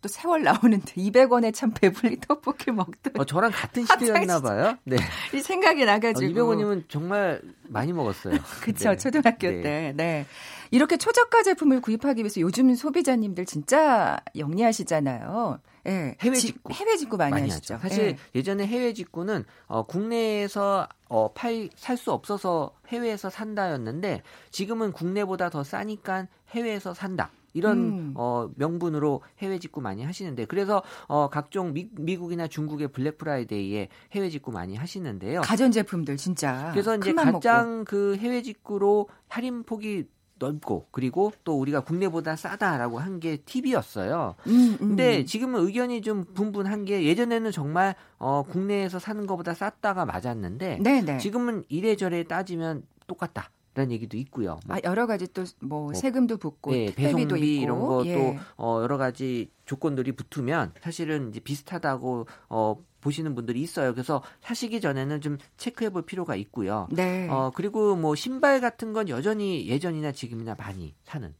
또 0.00 0.08
세월 0.08 0.44
나오는데 0.44 0.94
200원에 0.94 1.52
참 1.52 1.72
배불리 1.74 2.20
떡볶이 2.20 2.70
먹던. 2.70 3.14
어, 3.18 3.24
저랑 3.24 3.50
같은 3.50 3.84
시대였나 3.84 4.40
봐요. 4.40 4.76
네. 4.84 4.96
이 5.34 5.40
생각이 5.40 5.84
나가지고. 5.84 6.24
어, 6.24 6.34
200원이면 6.34 6.84
정말 6.88 7.42
많이 7.64 7.92
먹었어요. 7.92 8.34
그렇죠. 8.62 8.90
네. 8.90 8.96
초등학교 8.96 9.48
네. 9.50 9.60
때. 9.60 9.92
네. 9.96 10.26
이렇게 10.70 10.96
초저가 10.98 11.42
제품을 11.42 11.80
구입하기 11.80 12.20
위해서 12.22 12.40
요즘 12.40 12.72
소비자님들 12.74 13.44
진짜 13.46 14.18
영리하시잖아요. 14.36 15.58
네. 15.84 16.16
해외 16.20 16.36
직구. 16.36 16.72
해외 16.74 16.96
직구 16.96 17.16
많이, 17.16 17.32
많이 17.32 17.48
하시죠. 17.50 17.74
하죠. 17.74 17.82
사실 17.82 18.06
네. 18.14 18.18
예전에 18.36 18.66
해외 18.66 18.92
직구는 18.92 19.44
어, 19.66 19.84
국내에서 19.86 20.86
어, 21.08 21.32
팔, 21.32 21.70
살 21.74 21.96
수 21.96 22.12
없어서 22.12 22.72
해외에서 22.88 23.30
산다였는데 23.30 24.22
지금은 24.52 24.92
국내보다 24.92 25.50
더 25.50 25.64
싸니까 25.64 26.26
해외에서 26.50 26.94
산다. 26.94 27.30
이런 27.58 27.78
음. 27.78 28.12
어, 28.16 28.48
명분으로 28.56 29.22
해외 29.40 29.58
직구 29.58 29.80
많이 29.80 30.04
하시는데 30.04 30.46
그래서 30.46 30.82
어, 31.06 31.28
각종 31.28 31.72
미, 31.72 31.88
미국이나 31.92 32.46
중국의 32.46 32.88
블랙 32.88 33.18
프라이데이에 33.18 33.88
해외 34.12 34.30
직구 34.30 34.52
많이 34.52 34.76
하시는데요. 34.76 35.40
가전 35.42 35.70
제품들 35.72 36.16
진짜. 36.16 36.70
그래서 36.72 36.96
이제 36.96 37.12
가장 37.12 37.68
먹고. 37.78 37.84
그 37.84 38.16
해외 38.16 38.42
직구로 38.42 39.08
할인 39.28 39.62
폭이 39.64 40.06
넓고 40.40 40.86
그리고 40.92 41.32
또 41.42 41.58
우리가 41.58 41.80
국내보다 41.80 42.36
싸다라고 42.36 43.00
한 43.00 43.18
게 43.18 43.38
팁이었어요. 43.38 44.36
음, 44.46 44.52
음. 44.80 44.88
근데 44.90 45.24
지금은 45.24 45.66
의견이 45.66 46.00
좀 46.02 46.24
분분한 46.34 46.84
게 46.84 47.02
예전에는 47.04 47.50
정말 47.50 47.96
어 48.18 48.44
국내에서 48.48 49.00
사는 49.00 49.26
것보다 49.26 49.54
쌌다가 49.54 50.04
맞았는데 50.04 50.78
네네. 50.80 51.00
네. 51.00 51.18
지금은 51.18 51.64
이래저래 51.68 52.22
따지면 52.22 52.84
똑같다. 53.08 53.50
라는 53.78 53.92
얘기도 53.92 54.16
있고요. 54.16 54.58
뭐, 54.66 54.76
아, 54.76 54.80
여러 54.82 55.06
가지 55.06 55.32
또뭐 55.32 55.46
뭐 55.60 55.94
세금도 55.94 56.38
붙고 56.38 56.72
네, 56.72 56.92
배송비 56.92 57.22
있고. 57.22 57.36
이런 57.36 57.78
것도 57.78 58.06
예. 58.06 58.38
어, 58.56 58.80
여러 58.82 58.98
가지 58.98 59.52
조건들이 59.66 60.12
붙으면 60.12 60.72
사실은 60.82 61.28
이제 61.28 61.38
비슷하다고 61.38 62.26
어, 62.48 62.76
보시는 63.00 63.36
분들이 63.36 63.60
있어요. 63.60 63.92
그래서 63.92 64.20
사시기 64.40 64.80
전에는 64.80 65.20
좀 65.20 65.38
체크해 65.58 65.90
볼 65.90 66.02
필요가 66.02 66.34
있고요. 66.34 66.88
네. 66.90 67.28
어, 67.28 67.52
그리고 67.54 67.94
뭐 67.94 68.16
신발 68.16 68.60
같은 68.60 68.92
건 68.92 69.08
여전히 69.08 69.68
예전이나 69.68 70.10
지금이나 70.10 70.56
많이 70.58 70.96
사는. 71.04 71.32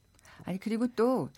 아니 0.45 0.59
그리고 0.59 0.87
또 0.95 1.30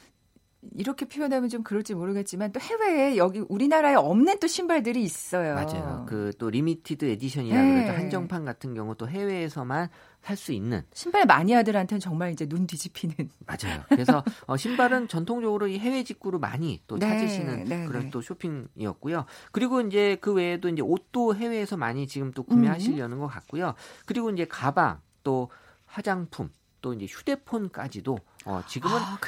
이렇게 0.77 1.07
표현하면 1.07 1.49
좀 1.49 1.63
그럴지 1.63 1.95
모르겠지만 1.95 2.53
또 2.53 2.61
해외에 2.61 3.17
여기 3.17 3.41
우리나라에 3.49 3.95
없는 3.95 4.39
또 4.41 4.47
신발들이 4.47 5.03
있어요. 5.03 5.55
맞아요. 5.55 6.07
그 6.09 6.31
또 6.39 6.49
limited 6.51 7.05
edition이라 7.05 7.63
네. 7.63 7.75
그래서 7.75 7.93
한정판 7.99 8.45
같은 8.45 8.75
경우 8.75 8.95
또 8.97 9.09
해외에서만 9.09 9.89
살 10.23 10.37
수 10.37 10.53
있는 10.53 10.83
신발 10.93 11.27
마니아들한테는 11.27 12.01
정말 12.01 12.33
이제 12.33 12.47
눈 12.47 12.67
뒤집히는 12.67 13.15
맞아요. 13.47 13.83
그래서 13.89 14.23
어, 14.47 14.57
신발은 14.57 15.09
전통적으로 15.09 15.67
이 15.67 15.79
해외 15.79 16.03
직구로 16.05 16.39
많이 16.39 16.83
또 16.87 16.99
네. 16.99 17.07
찾으시는 17.09 17.65
네. 17.65 17.87
그런 17.87 18.05
네. 18.05 18.11
또 18.11 18.21
쇼핑이었고요. 18.23 19.25
그리고 19.53 19.81
이제 19.81 20.17
그 20.21 20.33
외에도 20.33 20.69
이제 20.69 20.83
옷도 20.83 21.35
해외에서 21.35 21.77
많이 21.77 22.07
지금 22.07 22.33
또 22.33 22.43
구매하시려는 22.43 23.17
음. 23.17 23.21
것 23.21 23.27
같고요. 23.29 23.75
그리고 24.07 24.31
이제 24.31 24.45
가방 24.47 25.01
또 25.23 25.51
화장품 25.87 26.51
또 26.81 26.93
이제 26.95 27.07
휴대폰까지도 27.07 28.19
어, 28.47 28.61
지금은 28.67 28.97
아, 28.97 29.19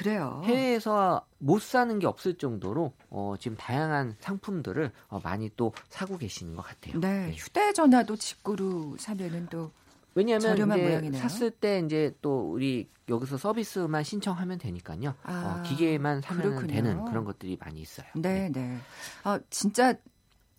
해외에서 0.44 1.26
못 1.38 1.60
사는 1.60 1.98
게 1.98 2.06
없을 2.06 2.34
정도로 2.34 2.92
어, 3.10 3.34
지금 3.38 3.56
다양한 3.56 4.16
상품들을 4.20 4.90
어, 5.08 5.20
많이 5.22 5.50
또 5.56 5.72
사고 5.88 6.16
계시는 6.16 6.56
것 6.56 6.62
같아요. 6.62 7.00
네, 7.00 7.26
네. 7.26 7.34
휴대전화도 7.34 8.16
직구로 8.16 8.96
사면은 8.98 9.46
또 9.50 9.70
왜냐하면 10.14 10.56
이제 10.56 10.82
모양이네요. 10.82 11.28
샀을 11.28 11.50
때 11.50 11.80
이제 11.84 12.14
또 12.20 12.52
우리 12.52 12.88
여기서 13.08 13.38
서비스만 13.38 14.04
신청하면 14.04 14.58
되니까요. 14.58 15.14
아, 15.22 15.60
어, 15.60 15.62
기계만 15.68 16.20
사면 16.20 16.42
그렇군요. 16.56 16.66
되는 16.72 17.04
그런 17.06 17.24
것들이 17.24 17.56
많이 17.60 17.80
있어요. 17.80 18.06
네, 18.14 18.50
네. 18.50 18.60
네. 18.60 18.78
아, 19.24 19.40
진짜 19.50 19.94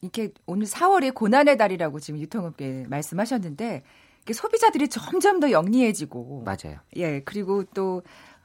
이렇게 0.01 0.31
오늘 0.45 0.65
4월이 0.67 1.13
고난의 1.13 1.57
달이라고 1.57 1.99
지금 1.99 2.19
유통업계 2.19 2.85
말씀하셨는데 2.89 3.83
소비자들이 4.31 4.87
점점 4.87 5.39
더 5.39 5.51
영리해지고 5.51 6.43
맞아요. 6.45 6.79
예, 6.95 7.21
그리고 7.25 7.63
또 7.73 8.03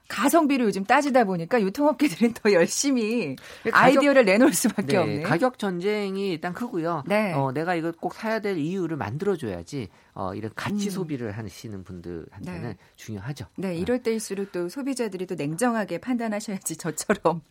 가성비를 0.08 0.64
요즘 0.64 0.84
따지다 0.84 1.24
보니까 1.24 1.60
유통업계들은 1.60 2.32
더 2.34 2.52
열심히 2.52 3.36
가격, 3.64 3.76
아이디어를 3.76 4.24
내놓을 4.24 4.52
수밖에 4.54 4.86
네, 4.86 4.96
없네. 4.96 5.22
가격 5.22 5.58
전쟁이 5.58 6.30
일단 6.30 6.54
크고요. 6.54 7.04
네. 7.06 7.34
어, 7.34 7.52
내가 7.52 7.74
이거 7.74 7.92
꼭 7.92 8.14
사야 8.14 8.40
될 8.40 8.56
이유를 8.56 8.96
만들어줘야지 8.96 9.88
어, 10.14 10.34
이런 10.34 10.50
가치 10.56 10.88
음. 10.88 10.90
소비를 10.90 11.32
하시는 11.32 11.84
분들한테는 11.84 12.70
네. 12.70 12.76
중요하죠. 12.96 13.46
네, 13.56 13.76
이럴 13.76 14.02
때일수록 14.02 14.50
또 14.50 14.68
소비자들이 14.70 15.26
또 15.26 15.34
냉정하게 15.34 15.98
판단하셔야지 15.98 16.76
저처럼 16.78 17.42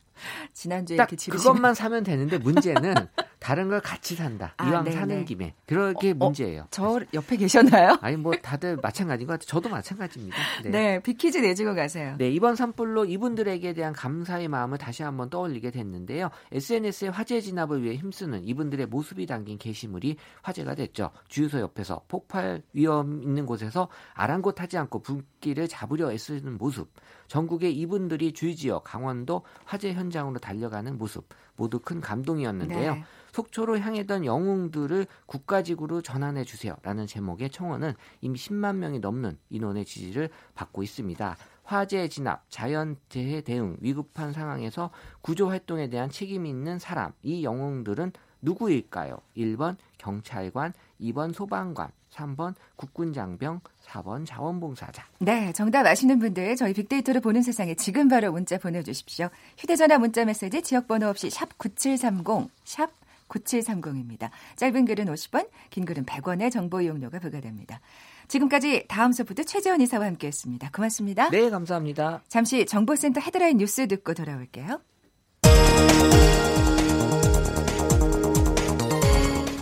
지난주에 0.53 0.97
딱 0.97 1.09
그것만 1.29 1.73
사면 1.73 2.03
되는데 2.03 2.37
문제는 2.37 2.93
다른 3.39 3.69
걸 3.69 3.79
같이 3.81 4.15
산다. 4.15 4.53
아, 4.57 4.67
이왕 4.67 4.83
네네. 4.83 4.95
사는 4.95 5.25
김에 5.25 5.53
그렇게 5.65 6.09
어, 6.09 6.11
어 6.11 6.25
문제예요. 6.25 6.61
어, 6.63 6.67
저 6.71 6.99
옆에 7.13 7.37
계셨나요? 7.37 7.97
아니 8.01 8.17
뭐 8.17 8.33
다들 8.33 8.77
마찬가지인 8.77 9.27
것 9.27 9.33
같아요. 9.33 9.47
저도 9.47 9.69
마찬가지입니다. 9.69 10.37
네. 10.63 10.69
네, 10.69 10.99
비키즈 11.01 11.37
내주고 11.37 11.75
가세요. 11.75 12.15
네, 12.17 12.29
이번 12.29 12.55
산불로 12.55 13.05
이분들에게 13.05 13.73
대한 13.73 13.93
감사의 13.93 14.47
마음을 14.47 14.77
다시 14.77 15.03
한번 15.03 15.29
떠올리게 15.29 15.71
됐는데요. 15.71 16.29
SNS의 16.51 17.11
화재 17.11 17.39
진압을 17.39 17.83
위해 17.83 17.95
힘쓰는 17.95 18.43
이분들의 18.47 18.87
모습이 18.87 19.25
담긴 19.25 19.57
게시물이 19.57 20.17
화제가 20.41 20.75
됐죠. 20.75 21.11
주유소 21.27 21.59
옆에서 21.59 22.01
폭발 22.07 22.63
위험 22.73 23.21
있는 23.21 23.45
곳에서 23.45 23.87
아랑곳하지 24.13 24.77
않고 24.77 25.01
불길을 25.01 25.67
잡으려 25.67 26.11
애쓰는 26.11 26.57
모습. 26.57 26.91
전국의 27.27 27.77
이분들이 27.77 28.31
주지역 28.33 28.83
강원도 28.83 29.43
화재 29.65 29.93
현장으로 29.93 30.39
달려가는 30.39 30.97
모습 30.97 31.27
모두 31.55 31.79
큰 31.79 31.99
감동이었는데요. 32.01 32.95
네. 32.95 33.03
속초로 33.33 33.79
향했던 33.79 34.25
영웅들을 34.25 35.05
국가직으로 35.25 36.01
전환해 36.01 36.43
주세요라는 36.43 37.05
제목의 37.07 37.49
청원은 37.49 37.93
이미 38.21 38.37
10만 38.37 38.77
명이 38.77 38.99
넘는 38.99 39.37
인원의 39.49 39.85
지지를 39.85 40.29
받고 40.55 40.83
있습니다. 40.83 41.37
화재 41.63 42.07
진압, 42.07 42.45
자연 42.49 42.95
재해 43.09 43.41
대응, 43.41 43.75
위급한 43.81 44.31
상황에서 44.31 44.89
구조 45.21 45.49
활동에 45.49 45.89
대한 45.89 46.09
책임이 46.09 46.49
있는 46.49 46.79
사람, 46.79 47.11
이 47.23 47.43
영웅들은 47.43 48.13
누구일까요? 48.41 49.17
1번 49.35 49.75
경찰관, 49.97 50.73
2번 51.01 51.33
소방관, 51.33 51.91
3번 52.13 52.55
국군 52.75 53.13
장병, 53.13 53.61
4번 53.85 54.25
자원봉사자. 54.25 55.05
네, 55.19 55.51
정답 55.53 55.85
아시는 55.85 56.19
분들 56.19 56.55
저희 56.55 56.73
빅데이터를 56.73 57.21
보는 57.21 57.41
세상에 57.41 57.75
지금 57.75 58.07
바로 58.07 58.31
문자 58.31 58.57
보내주십시오. 58.57 59.29
휴대전화 59.57 59.97
문자 59.97 60.25
메시지 60.25 60.61
지역번호 60.61 61.07
없이 61.07 61.29
샵 61.29 61.57
9730, 61.57 62.49
샵 62.63 62.89
9730입니다. 63.29 64.29
짧은 64.55 64.85
글은 64.85 65.05
50원, 65.05 65.49
긴 65.69 65.85
글은 65.85 66.05
100원의 66.05 66.51
정보 66.51 66.81
이용료가 66.81 67.19
부과됩니다. 67.19 67.81
지금까지 68.27 68.85
다음 68.87 69.11
소프트 69.11 69.45
최재원 69.45 69.81
이사와 69.81 70.05
함께했습니다. 70.05 70.71
고맙습니다. 70.71 71.29
네, 71.29 71.49
감사합니다. 71.49 72.21
잠시 72.27 72.65
정보센터 72.65 73.21
헤드라인 73.21 73.57
뉴스 73.57 73.87
듣고 73.87 74.13
돌아올게요. 74.13 74.81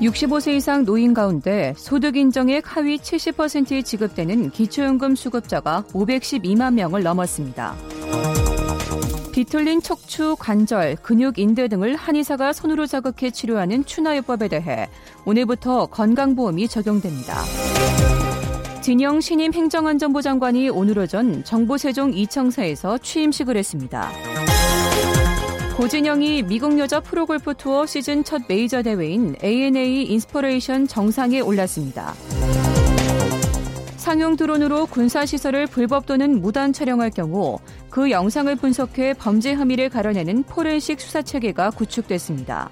65세 0.05 0.53
이상 0.53 0.85
노인 0.85 1.13
가운데 1.13 1.73
소득 1.77 2.15
인정액 2.15 2.63
하위 2.65 2.97
70%에 2.97 3.81
지급되는 3.81 4.51
기초연금 4.51 5.15
수급자가 5.15 5.83
512만 5.93 6.73
명을 6.75 7.01
넘었습니다. 7.01 7.75
비틀린 9.31 9.81
척추, 9.81 10.35
관절, 10.37 10.97
근육, 11.01 11.39
인대 11.39 11.67
등을 11.67 11.95
한의사가 11.95 12.53
손으로 12.53 12.85
자극해 12.85 13.31
치료하는 13.31 13.85
추나요법에 13.85 14.47
대해 14.47 14.87
오늘부터 15.25 15.87
건강보험이 15.87 16.67
적용됩니다. 16.67 17.35
진영 18.81 19.19
신임 19.19 19.53
행정안전부 19.53 20.21
장관이 20.21 20.69
오늘 20.69 20.99
오전 20.99 21.43
정부세종 21.43 22.13
이청사에서 22.13 22.99
취임식을 22.99 23.57
했습니다. 23.57 24.11
고진영이 25.77 26.43
미국 26.43 26.79
여자 26.79 27.01
프로골프 27.01 27.55
투어 27.55 27.85
시즌 27.85 28.23
첫 28.23 28.43
메이저 28.47 28.81
대회인 28.81 29.35
ANA 29.43 30.05
인스퍼레이션 30.05 30.87
정상에 30.87 31.41
올랐습니다. 31.41 32.13
상용 33.97 34.37
드론으로 34.37 34.85
군사시설을 34.85 35.67
불법 35.67 36.05
또는 36.05 36.39
무단 36.39 36.71
촬영할 36.71 37.09
경우 37.09 37.59
그 37.89 38.09
영상을 38.09 38.55
분석해 38.55 39.15
범죄 39.15 39.53
혐의를 39.53 39.89
가려내는 39.89 40.43
포렌식 40.43 41.01
수사 41.01 41.21
체계가 41.21 41.71
구축됐습니다. 41.71 42.69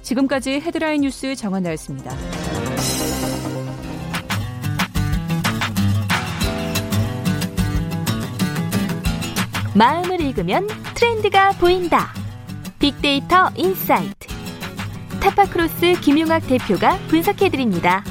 지금까지 0.00 0.52
헤드라인 0.52 1.02
뉴스 1.02 1.34
정한나였습니다. 1.34 2.16
마음을 9.74 10.22
읽으면 10.22 10.66
트렌드가 10.94 11.50
보인다. 11.50 12.25
빅데이터 12.78 13.50
인사이트. 13.56 14.28
타파크로스 15.20 16.00
김용학 16.02 16.46
대표가 16.46 16.98
분석해드립니다. 17.08 18.04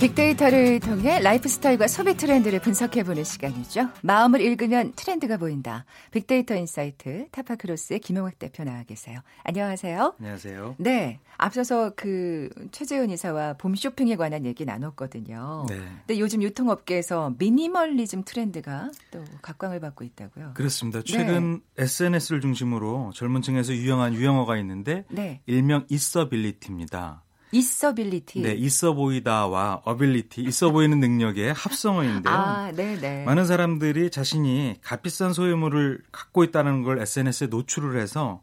빅데이터를 0.00 0.78
통해 0.78 1.18
라이프 1.18 1.48
스타일과 1.48 1.88
소비 1.88 2.16
트렌드를 2.16 2.60
분석해보는 2.60 3.24
시간이죠. 3.24 3.88
마음을 4.02 4.40
읽으면 4.40 4.92
트렌드가 4.94 5.38
보인다. 5.38 5.84
빅데이터 6.12 6.54
인사이트 6.54 7.26
타파크로스의 7.32 7.98
김용학 7.98 8.38
대표 8.38 8.62
나와 8.62 8.84
계세요. 8.84 9.18
안녕하세요. 9.42 10.14
안녕하세요. 10.20 10.76
네. 10.78 11.18
앞서서 11.36 11.94
그 11.96 12.48
최재훈 12.70 13.10
이사와 13.10 13.54
봄 13.54 13.74
쇼핑에 13.74 14.14
관한 14.14 14.46
얘기 14.46 14.64
나눴거든요. 14.64 15.66
네. 15.68 15.74
근데 16.06 16.20
요즘 16.20 16.44
유통업계에서 16.44 17.34
미니멀리즘 17.36 18.22
트렌드가 18.22 18.92
또 19.10 19.24
각광을 19.42 19.80
받고 19.80 20.04
있다고요. 20.04 20.52
그렇습니다. 20.54 21.02
최근 21.04 21.60
네. 21.76 21.82
SNS를 21.82 22.40
중심으로 22.40 23.10
젊은 23.16 23.42
층에서 23.42 23.72
유용한 23.72 24.14
유행어가 24.14 24.58
있는데 24.58 25.04
네. 25.08 25.40
일명 25.46 25.86
있어빌리티입니다. 25.88 27.24
있어빌리티. 27.52 28.40
네, 28.40 28.52
있어 28.52 28.92
보이다와 28.94 29.82
어빌리티, 29.84 30.42
있어 30.42 30.70
보이는 30.70 31.00
능력의 31.00 31.52
합성어인데요. 31.52 32.34
아, 32.34 32.72
네, 32.72 32.98
네. 32.98 33.24
많은 33.24 33.46
사람들이 33.46 34.10
자신이 34.10 34.76
값비싼 34.82 35.32
소유물을 35.32 36.02
갖고 36.12 36.44
있다는 36.44 36.82
걸 36.82 37.00
SNS에 37.00 37.46
노출을 37.48 38.00
해서 38.00 38.40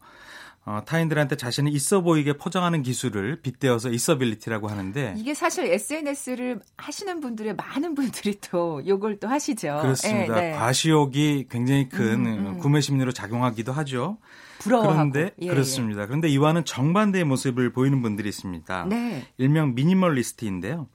어, 0.66 0.82
타인들한테 0.84 1.36
자신이 1.36 1.70
있어 1.70 2.00
보이게 2.00 2.32
포장하는 2.32 2.82
기술을 2.82 3.40
빗대어서 3.40 3.90
있어빌리티라고 3.90 4.66
하는데 4.66 5.14
이게 5.16 5.32
사실 5.32 5.64
SNS를 5.66 6.58
하시는 6.76 7.20
분들의 7.20 7.54
많은 7.54 7.94
분들이 7.94 8.36
또 8.50 8.84
요걸 8.84 9.20
또 9.20 9.28
하시죠. 9.28 9.78
그렇습니다. 9.80 10.34
네, 10.34 10.50
네. 10.50 10.56
과시욕이 10.56 11.46
굉장히 11.48 11.88
큰 11.88 12.26
음, 12.26 12.46
음. 12.46 12.58
구매 12.58 12.80
심리로 12.80 13.12
작용하기도 13.12 13.72
하죠. 13.72 14.18
부러워하고. 14.58 14.92
그런데 14.92 15.20
예, 15.40 15.46
예. 15.46 15.48
그렇습니다. 15.50 16.02
예. 16.02 16.06
그런데 16.06 16.28
이와는 16.28 16.64
정반대의 16.64 17.24
모습을 17.24 17.70
보이는 17.70 18.02
분들이 18.02 18.28
있습니다. 18.28 18.86
네. 18.86 19.24
일명 19.38 19.76
미니멀리스트인데요. 19.76 20.88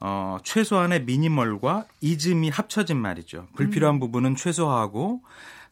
어, 0.00 0.38
최소한의 0.42 1.04
미니멀과 1.04 1.86
이즘이 2.00 2.50
합쳐진 2.50 2.96
말이죠. 2.96 3.46
불필요한 3.54 3.96
음. 3.96 4.00
부분은 4.00 4.34
최소화하고 4.34 5.22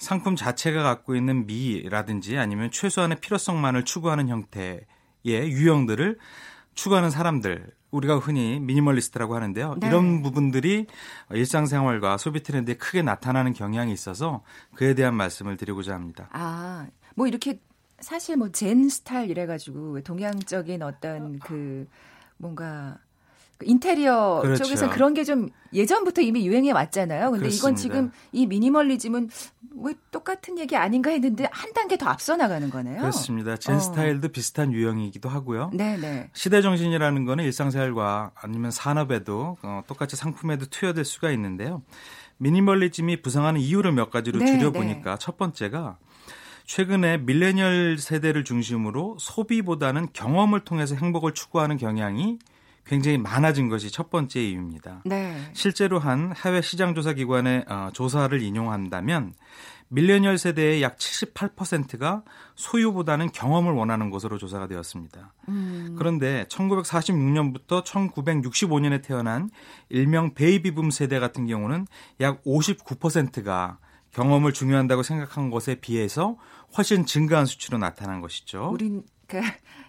상품 0.04 0.36
자체가 0.36 0.82
갖고 0.82 1.16
있는 1.16 1.46
미라든지 1.46 2.38
아니면 2.38 2.70
최소한의 2.70 3.20
필요성만을 3.20 3.84
추구하는 3.84 4.28
형태의 4.28 4.84
유형들을 5.26 6.18
추구하는 6.74 7.10
사람들 7.10 7.72
우리가 7.90 8.18
흔히 8.18 8.60
미니멀리스트라고 8.60 9.34
하는데요. 9.34 9.76
네. 9.80 9.86
이런 9.86 10.22
부분들이 10.22 10.86
일상생활과 11.32 12.18
소비 12.18 12.42
트렌드에 12.42 12.74
크게 12.74 13.02
나타나는 13.02 13.52
경향이 13.52 13.92
있어서 13.92 14.42
그에 14.74 14.94
대한 14.94 15.14
말씀을 15.14 15.56
드리고자 15.56 15.94
합니다. 15.94 16.28
아, 16.32 16.86
뭐 17.14 17.26
이렇게 17.26 17.60
사실 18.00 18.36
뭐 18.36 18.48
젠 18.50 18.88
스타일 18.88 19.30
이래 19.30 19.46
가지고 19.46 20.00
동양적인 20.02 20.82
어떤 20.82 21.38
그 21.38 21.88
뭔가 22.36 22.98
그 22.98 23.13
인테리어 23.62 24.40
그렇죠. 24.42 24.64
쪽에서 24.64 24.90
그런 24.90 25.14
게 25.14 25.24
좀 25.24 25.48
예전부터 25.72 26.22
이미 26.22 26.46
유행해 26.46 26.70
왔잖아요. 26.70 27.30
근데 27.30 27.46
그렇습니다. 27.46 27.56
이건 27.58 27.76
지금 27.76 28.10
이 28.32 28.46
미니멀리즘은 28.46 29.28
왜 29.76 29.94
똑같은 30.12 30.56
얘기 30.58 30.76
아닌가 30.76 31.10
했는데 31.10 31.48
한 31.50 31.72
단계 31.72 31.96
더 31.98 32.06
앞서 32.06 32.36
나가는 32.36 32.70
거네요. 32.70 33.00
그렇습니다. 33.00 33.56
젠 33.56 33.76
어. 33.76 33.80
스타일도 33.80 34.28
비슷한 34.28 34.72
유형이기도 34.72 35.28
하고요. 35.28 35.70
네네. 35.74 36.30
시대 36.32 36.62
정신이라는 36.62 37.24
거는 37.24 37.44
일상생활과 37.44 38.32
아니면 38.36 38.70
산업에도 38.70 39.56
어, 39.62 39.82
똑같이 39.88 40.14
상품에도 40.14 40.66
투여될 40.66 41.04
수가 41.04 41.32
있는데요. 41.32 41.82
미니멀리즘이 42.38 43.22
부상하는 43.22 43.60
이유를 43.60 43.92
몇 43.92 44.10
가지로 44.10 44.38
네, 44.38 44.46
줄여보니까 44.46 45.10
네. 45.12 45.16
첫 45.18 45.36
번째가 45.36 45.98
최근에 46.66 47.18
밀레니얼 47.18 47.98
세대를 47.98 48.44
중심으로 48.44 49.16
소비보다는 49.18 50.08
경험을 50.12 50.60
통해서 50.60 50.94
행복을 50.94 51.32
추구하는 51.34 51.76
경향이 51.76 52.38
굉장히 52.86 53.18
많아진 53.18 53.68
것이 53.68 53.90
첫 53.90 54.10
번째 54.10 54.42
이유입니다. 54.42 55.02
네. 55.04 55.50
실제로 55.52 55.98
한 55.98 56.34
해외 56.44 56.60
시장 56.60 56.94
조사 56.94 57.12
기관의 57.12 57.64
어, 57.68 57.90
조사를 57.92 58.40
인용한다면 58.40 59.34
밀레니얼 59.88 60.38
세대의 60.38 60.82
약 60.82 60.96
78%가 60.96 62.24
소유보다는 62.56 63.30
경험을 63.32 63.72
원하는 63.72 64.10
것으로 64.10 64.38
조사가 64.38 64.66
되었습니다. 64.66 65.32
음. 65.48 65.94
그런데 65.98 66.46
1946년부터 66.48 67.84
1965년에 67.84 69.02
태어난 69.02 69.50
일명 69.88 70.34
베이비붐 70.34 70.90
세대 70.90 71.18
같은 71.18 71.46
경우는 71.46 71.86
약 72.20 72.42
59%가 72.44 73.78
경험을 74.10 74.52
중요한다고 74.52 75.02
생각한 75.02 75.50
것에 75.50 75.76
비해서 75.76 76.36
훨씬 76.76 77.04
증가한 77.04 77.46
수치로 77.46 77.78
나타난 77.78 78.20
것이죠. 78.20 78.70
우린 78.72 79.02
그 79.26 79.40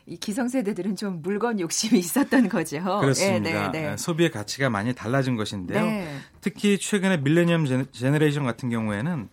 이 0.07 0.17
기성세대들은 0.17 0.95
좀 0.95 1.21
물건 1.21 1.59
욕심이 1.59 1.97
있었던 1.99 2.49
거죠. 2.49 2.83
그렇습니다. 2.99 3.71
네, 3.71 3.81
네, 3.81 3.89
네. 3.89 3.97
소비의 3.97 4.31
가치가 4.31 4.69
많이 4.69 4.93
달라진 4.93 5.35
것인데요. 5.35 5.83
네. 5.83 6.17
특히 6.41 6.77
최근에 6.77 7.17
millennium 7.17 7.89
generation 7.91 8.43
같은 8.43 8.69
경우에는 8.69 9.29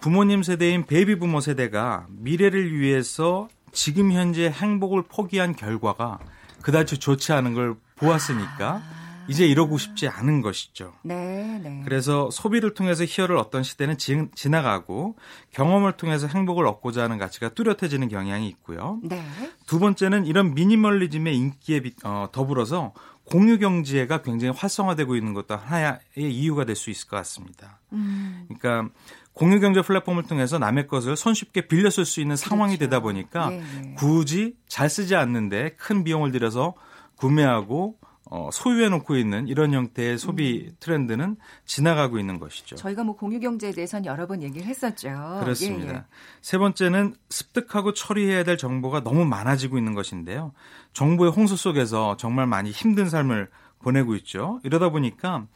부모님 0.00 0.42
세대인 0.42 0.86
베이비 0.86 1.18
부머 1.18 1.40
세대가 1.40 2.06
미래를 2.08 2.78
위해서 2.78 3.48
지금 3.72 4.12
현재 4.12 4.48
행복을 4.48 5.02
포기한 5.02 5.54
결과가 5.54 6.18
그다지 6.62 6.98
좋지 6.98 7.32
않은 7.32 7.54
걸 7.54 7.76
보았으니까 7.96 8.82
아. 8.82 8.99
이제 9.30 9.46
이러고 9.46 9.78
싶지 9.78 10.08
않은 10.08 10.42
것이죠. 10.42 10.92
네, 11.02 11.60
네. 11.62 11.82
그래서 11.84 12.28
소비를 12.30 12.74
통해서 12.74 13.04
희열을 13.04 13.36
얻던 13.36 13.62
시대는 13.62 13.96
지, 13.96 14.26
지나가고 14.34 15.16
경험을 15.52 15.92
통해서 15.92 16.26
행복을 16.26 16.66
얻고자 16.66 17.04
하는 17.04 17.16
가치가 17.18 17.48
뚜렷해지는 17.50 18.08
경향이 18.08 18.48
있고요. 18.48 18.98
네. 19.02 19.22
두 19.66 19.78
번째는 19.78 20.26
이런 20.26 20.54
미니멀리즘의 20.54 21.36
인기에 21.36 21.80
어, 22.04 22.28
더불어서 22.32 22.92
공유 23.24 23.58
경제가 23.58 24.22
굉장히 24.22 24.52
활성화되고 24.56 25.14
있는 25.14 25.34
것도 25.34 25.56
하나의 25.56 26.00
이유가 26.16 26.64
될 26.64 26.74
수 26.74 26.90
있을 26.90 27.08
것 27.08 27.16
같습니다. 27.18 27.78
음. 27.92 28.48
그러니까 28.48 28.92
공유 29.32 29.60
경제 29.60 29.80
플랫폼을 29.82 30.24
통해서 30.24 30.58
남의 30.58 30.88
것을 30.88 31.16
손쉽게 31.16 31.68
빌려 31.68 31.90
쓸 31.90 32.04
수 32.04 32.20
있는 32.20 32.34
상황이 32.36 32.76
그렇죠. 32.76 32.90
되다 32.90 33.00
보니까 33.00 33.50
네. 33.50 33.94
굳이 33.96 34.56
잘 34.66 34.90
쓰지 34.90 35.14
않는데 35.14 35.76
큰 35.76 36.02
비용을 36.02 36.32
들여서 36.32 36.74
구매하고 37.16 37.96
어, 38.32 38.48
소유해 38.52 38.88
놓고 38.88 39.16
있는 39.16 39.48
이런 39.48 39.72
형태의 39.72 40.16
소비 40.16 40.68
음. 40.68 40.76
트렌드는 40.78 41.36
지나가고 41.66 42.18
있는 42.18 42.38
것이죠. 42.38 42.76
저희가 42.76 43.02
뭐 43.02 43.16
공유 43.16 43.40
경제에 43.40 43.72
대해서는 43.72 44.06
여러 44.06 44.28
번 44.28 44.40
얘기를 44.42 44.66
했었죠. 44.68 45.40
그렇습니다. 45.40 45.92
예, 45.92 45.96
예. 45.96 46.04
세 46.40 46.56
번째는 46.56 47.16
습득하고 47.28 47.92
처리해야 47.92 48.44
될 48.44 48.56
정보가 48.56 49.02
너무 49.02 49.24
많아지고 49.24 49.78
있는 49.78 49.94
것인데요. 49.94 50.52
정보의 50.92 51.32
홍수 51.32 51.56
속에서 51.56 52.16
정말 52.16 52.46
많이 52.46 52.70
힘든 52.70 53.08
삶을 53.08 53.48
보내고 53.82 54.14
있죠. 54.16 54.60
이러다 54.62 54.90
보니까 54.90 55.46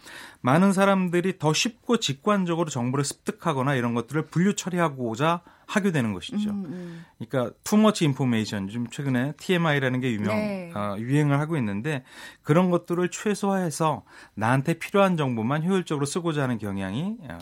많은 0.40 0.72
사람들이 0.72 1.38
더 1.38 1.52
쉽고 1.52 1.98
직관적으로 1.98 2.70
정보를 2.70 3.04
습득하거나 3.04 3.74
이런 3.74 3.94
것들을 3.94 4.26
분류 4.26 4.54
처리하고자 4.54 5.42
하게 5.66 5.92
되는 5.92 6.12
것이죠. 6.12 6.50
음, 6.50 6.64
음. 6.66 7.04
그러니까 7.18 7.54
투머치 7.64 8.04
인포메이션 8.04 8.68
좀 8.68 8.86
최근에 8.88 9.32
TMI라는 9.38 10.00
게 10.00 10.12
유명 10.12 10.36
네. 10.36 10.72
어, 10.74 10.96
유행을 10.98 11.40
하고 11.40 11.56
있는데 11.56 12.04
그런 12.42 12.70
것들을 12.70 13.10
최소화해서 13.10 14.04
나한테 14.34 14.74
필요한 14.74 15.16
정보만 15.16 15.64
효율적으로 15.64 16.04
쓰고자 16.04 16.42
하는 16.42 16.58
경향이 16.58 17.16
어, 17.30 17.38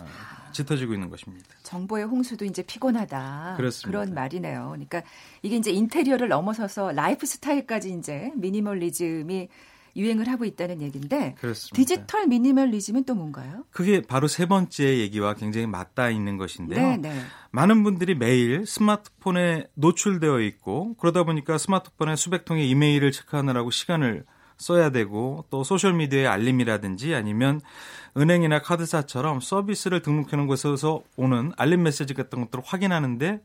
짙어지고 0.52 0.94
있는 0.94 1.10
것입니다. 1.10 1.46
정보의 1.62 2.04
홍수도 2.04 2.44
이제 2.44 2.62
피곤하다. 2.62 3.54
그렇습니다. 3.56 3.86
그런 3.90 4.14
말이네요. 4.14 4.68
그러니까 4.68 5.02
이게 5.42 5.56
이제 5.56 5.70
인테리어를 5.72 6.28
넘어서서 6.28 6.92
라이프 6.92 7.26
스타일까지 7.26 7.92
이제 7.94 8.30
미니멀리즘이 8.36 9.48
유행을 9.96 10.28
하고 10.28 10.44
있다는 10.44 10.82
얘기인데 10.82 11.34
그렇습니다. 11.38 11.76
디지털 11.76 12.26
미니멀리즘은 12.26 13.04
또 13.04 13.14
뭔가요? 13.14 13.64
그게 13.70 14.00
바로 14.00 14.28
세 14.28 14.46
번째 14.46 14.98
얘기와 14.98 15.34
굉장히 15.34 15.66
맞닿아 15.66 16.10
있는 16.10 16.36
것인데요. 16.38 16.80
네, 16.80 16.96
네. 16.96 17.20
많은 17.50 17.82
분들이 17.82 18.14
매일 18.14 18.66
스마트폰에 18.66 19.66
노출되어 19.74 20.40
있고 20.40 20.94
그러다 20.94 21.24
보니까 21.24 21.58
스마트폰에 21.58 22.16
수백 22.16 22.44
통의 22.44 22.68
이메일을 22.70 23.12
체크하느라고 23.12 23.70
시간을 23.70 24.24
써야 24.56 24.90
되고 24.90 25.44
또 25.50 25.64
소셜 25.64 25.92
미디어의 25.94 26.26
알림이라든지 26.28 27.14
아니면 27.14 27.60
은행이나 28.16 28.60
카드사처럼 28.60 29.40
서비스를 29.40 30.00
등록해 30.02 30.36
놓은 30.36 30.46
곳에서 30.46 31.02
오는 31.16 31.52
알림 31.56 31.82
메시지 31.82 32.14
같은 32.14 32.40
것들을 32.42 32.62
확인하는데 32.64 33.40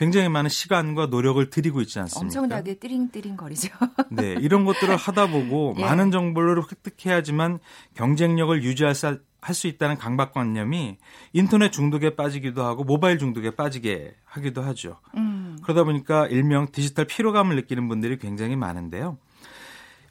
굉장히 0.00 0.30
많은 0.30 0.48
시간과 0.48 1.08
노력을 1.08 1.50
들이고 1.50 1.82
있지 1.82 1.98
않습니까? 1.98 2.24
엄청나게 2.24 2.78
띠링띠링 2.78 3.36
거리죠. 3.36 3.68
네, 4.08 4.34
이런 4.40 4.64
것들을 4.64 4.96
하다 4.96 5.26
보고 5.26 5.74
예. 5.76 5.82
많은 5.82 6.10
정보를 6.10 6.62
획득해야지만 6.62 7.58
경쟁력을 7.96 8.64
유지할 8.64 8.94
수, 8.94 9.20
할수 9.42 9.66
있다는 9.66 9.98
강박관념이 9.98 10.96
인터넷 11.34 11.70
중독에 11.70 12.16
빠지기도 12.16 12.64
하고 12.64 12.82
모바일 12.82 13.18
중독에 13.18 13.50
빠지게 13.50 14.14
하기도 14.24 14.62
하죠. 14.62 14.96
음. 15.18 15.58
그러다 15.62 15.84
보니까 15.84 16.26
일명 16.28 16.72
디지털 16.72 17.04
피로감을 17.04 17.54
느끼는 17.56 17.86
분들이 17.86 18.16
굉장히 18.16 18.56
많은데요. 18.56 19.18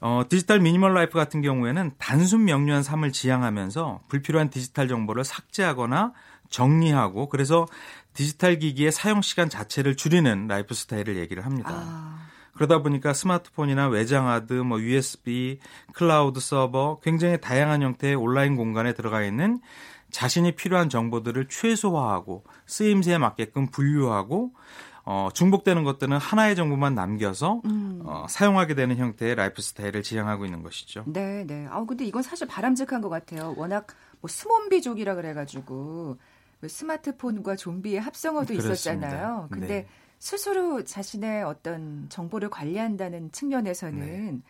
어, 0.02 0.22
디지털 0.30 0.60
미니멀 0.60 0.94
라이프 0.94 1.18
같은 1.18 1.42
경우에는 1.42 1.94
단순 1.98 2.46
명료한 2.46 2.84
삶을 2.84 3.12
지향하면서 3.12 4.02
불필요한 4.08 4.52
디지털 4.52 4.88
정보를 4.88 5.24
삭제하거나 5.24 6.14
정리하고 6.50 7.30
그래서 7.30 7.66
디지털 8.14 8.60
기기의 8.60 8.92
사용 8.92 9.22
시간 9.22 9.50
자체를 9.50 9.96
줄이는 9.96 10.48
라이프 10.48 10.74
스타일을 10.74 11.18
얘기를 11.18 11.46
합니다. 11.46 11.70
아. 11.72 12.30
그러다 12.54 12.82
보니까 12.82 13.14
스마트폰이나 13.14 13.88
외장하드, 13.88 14.54
뭐 14.54 14.82
USB, 14.82 15.60
클라우드 15.94 16.42
서버, 16.42 17.00
굉장히 17.02 17.40
다양한 17.40 17.82
형태의 17.82 18.16
온라인 18.16 18.58
공간에 18.58 18.94
들어가 18.94 19.24
있는 19.24 19.62
자신이 20.12 20.56
필요한 20.56 20.90
정보들을 20.90 21.48
최소화하고 21.48 22.44
쓰임새에 22.66 23.18
맞게끔 23.18 23.68
분류하고 23.68 24.52
어, 25.06 25.30
중복되는 25.34 25.84
것들은 25.84 26.18
하나의 26.18 26.56
정보만 26.56 26.94
남겨서 26.94 27.62
음. 27.66 28.02
어, 28.06 28.26
사용하게 28.30 28.76
되는 28.76 28.98
형태의 28.98 29.36
라이프 29.36 29.62
스타일을 29.62 30.04
지향하고 30.04 30.46
있는 30.46 30.62
것이죠. 30.62 31.04
네, 31.08 31.46
네. 31.48 31.66
아, 31.72 31.84
근데 31.86 32.06
이건 32.06 32.22
사실 32.22 32.48
바람직한 32.48 33.02
것 33.02 33.10
같아요. 33.10 33.56
워낙 33.58 33.88
뭐 34.22 34.30
스몸비족이라 34.30 35.16
그래가지고 35.16 36.18
스마트폰과 36.68 37.56
좀비의 37.56 38.02
합성어도 38.02 38.48
그렇습니다. 38.48 38.74
있었잖아요. 38.74 39.48
근데 39.52 39.68
네. 39.68 39.88
스스로 40.20 40.84
자신의 40.84 41.44
어떤 41.44 42.08
정보를 42.10 42.50
관리한다는 42.50 43.32
측면에서는 43.32 44.00
네. 44.00 44.42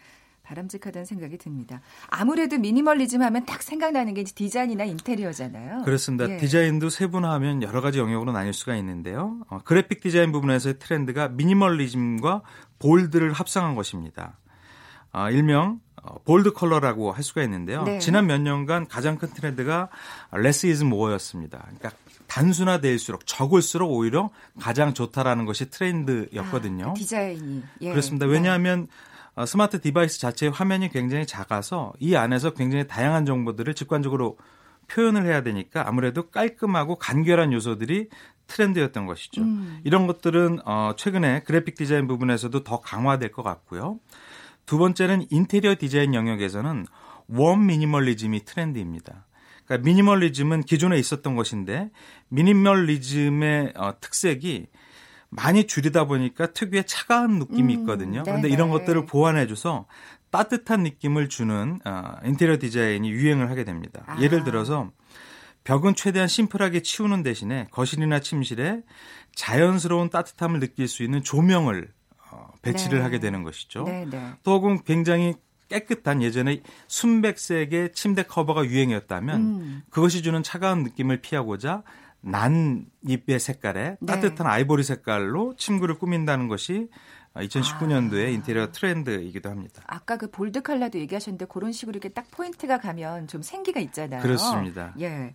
바람직하다는 0.49 1.05
생각이 1.05 1.37
듭니다. 1.37 1.81
아무래도 2.07 2.57
미니멀리즘 2.57 3.21
하면 3.21 3.45
딱 3.45 3.61
생각나는 3.61 4.15
게 4.15 4.23
디자인이나 4.23 4.83
인테리어잖아요. 4.83 5.83
그렇습니다. 5.83 6.27
예. 6.27 6.37
디자인도 6.37 6.89
세분화하면 6.89 7.61
여러 7.61 7.81
가지 7.81 7.99
영역으로 7.99 8.31
나뉠 8.31 8.53
수가 8.53 8.75
있는데요. 8.77 9.39
어, 9.49 9.59
그래픽 9.63 10.01
디자인 10.01 10.31
부분에서의 10.31 10.79
트렌드가 10.79 11.29
미니멀리즘과 11.29 12.41
bold를 12.79 13.31
합성한 13.31 13.75
것입니다. 13.75 14.39
어, 15.11 15.29
일명 15.29 15.79
어, 15.88 15.88
bold 16.25 16.53
color라고 16.53 17.11
할 17.11 17.23
수가 17.23 17.43
있는데요. 17.43 17.83
네. 17.83 17.99
지난 17.99 18.27
몇 18.27 18.39
년간 18.41 18.87
가장 18.87 19.17
큰 19.17 19.29
트렌드가 19.29 19.89
less 20.31 20.67
is 20.67 20.83
more였습니다. 20.83 21.59
그러니까 21.59 21.91
단순화될수록 22.27 23.25
적을수록 23.25 23.91
오히려 23.91 24.29
가장 24.59 24.93
좋다라는 24.93 25.45
것이 25.45 25.69
트렌드였거든요. 25.69 26.89
아, 26.89 26.93
그 26.93 26.99
디자인이 26.99 27.63
예. 27.81 27.89
그렇습니다. 27.89 28.25
네. 28.27 28.33
왜냐하면 28.33 28.87
네. 29.35 29.45
스마트 29.45 29.81
디바이스 29.81 30.19
자체의 30.19 30.51
화면이 30.51 30.89
굉장히 30.89 31.25
작아서 31.25 31.93
이 31.99 32.15
안에서 32.15 32.51
굉장히 32.51 32.87
다양한 32.87 33.25
정보들을 33.25 33.73
직관적으로 33.73 34.37
표현을 34.87 35.25
해야 35.25 35.41
되니까 35.43 35.87
아무래도 35.87 36.29
깔끔하고 36.29 36.95
간결한 36.95 37.53
요소들이 37.53 38.09
트렌드였던 38.47 39.05
것이죠. 39.05 39.41
음. 39.41 39.79
이런 39.83 40.07
것들은 40.07 40.59
어, 40.65 40.93
최근에 40.97 41.43
그래픽 41.43 41.75
디자인 41.75 42.07
부분에서도 42.07 42.63
더 42.63 42.81
강화될 42.81 43.31
것 43.31 43.43
같고요. 43.43 43.99
두 44.69 44.77
번째는 44.77 45.25
인테리어 45.31 45.77
디자인 45.79 46.13
영역에서는 46.13 46.85
웜 47.27 47.65
미니멀리즘이 47.65 48.45
트렌드입니다. 48.45 49.25
그러니까 49.65 49.83
미니멀리즘은 49.83 50.61
기존에 50.61 50.99
있었던 50.99 51.35
것인데 51.35 51.89
미니멀리즘의 52.27 53.73
어, 53.75 53.99
특색이 53.99 54.67
많이 55.29 55.65
줄이다 55.65 56.05
보니까 56.05 56.53
특유의 56.53 56.83
차가운 56.85 57.39
느낌이 57.39 57.77
음, 57.77 57.79
있거든요. 57.79 58.21
그런데 58.23 58.47
음, 58.47 58.53
이런 58.53 58.69
것들을 58.69 59.07
보완해줘서 59.07 59.87
따뜻한 60.29 60.83
느낌을 60.83 61.29
주는 61.29 61.79
어, 61.83 62.13
인테리어 62.23 62.59
디자인이 62.59 63.09
유행을 63.09 63.49
하게 63.49 63.63
됩니다. 63.63 64.03
아. 64.05 64.21
예를 64.21 64.43
들어서 64.43 64.91
벽은 65.63 65.95
최대한 65.95 66.27
심플하게 66.27 66.83
치우는 66.83 67.23
대신에 67.23 67.69
거실이나 67.71 68.19
침실에 68.19 68.83
자연스러운 69.33 70.11
따뜻함을 70.11 70.59
느낄 70.59 70.87
수 70.87 71.01
있는 71.01 71.23
조명을 71.23 71.89
배치를 72.61 72.99
네. 72.99 73.03
하게 73.03 73.19
되는 73.19 73.43
것이죠. 73.43 73.83
네, 73.83 74.05
네. 74.09 74.33
또 74.43 74.53
혹은 74.53 74.83
굉장히 74.83 75.35
깨끗한 75.69 76.21
예전에 76.21 76.61
순백색의 76.87 77.93
침대 77.93 78.23
커버가 78.23 78.65
유행이었다면 78.65 79.41
음. 79.41 79.83
그것이 79.89 80.21
주는 80.23 80.41
차가운 80.43 80.83
느낌을 80.83 81.21
피하고자 81.21 81.83
난 82.21 82.85
잎의 83.07 83.39
색깔에 83.39 83.97
네. 83.99 84.05
따뜻한 84.05 84.47
아이보리 84.47 84.83
색깔로 84.83 85.55
침구를 85.55 85.97
꾸민다는 85.97 86.47
것이 86.47 86.89
2019년도에 87.35 88.25
아. 88.25 88.29
인테리어 88.29 88.71
트렌드이기도 88.71 89.49
합니다. 89.49 89.83
아까 89.87 90.17
그 90.17 90.29
bold 90.29 90.61
color도 90.61 90.99
얘기하셨는데 90.99 91.45
그런 91.45 91.71
식으로 91.71 91.95
이렇게 91.95 92.09
딱 92.09 92.29
포인트가 92.31 92.79
가면 92.79 93.27
좀 93.27 93.41
생기가 93.41 93.79
있잖아요. 93.79 94.21
그렇습니다. 94.21 94.93
예. 94.99 95.33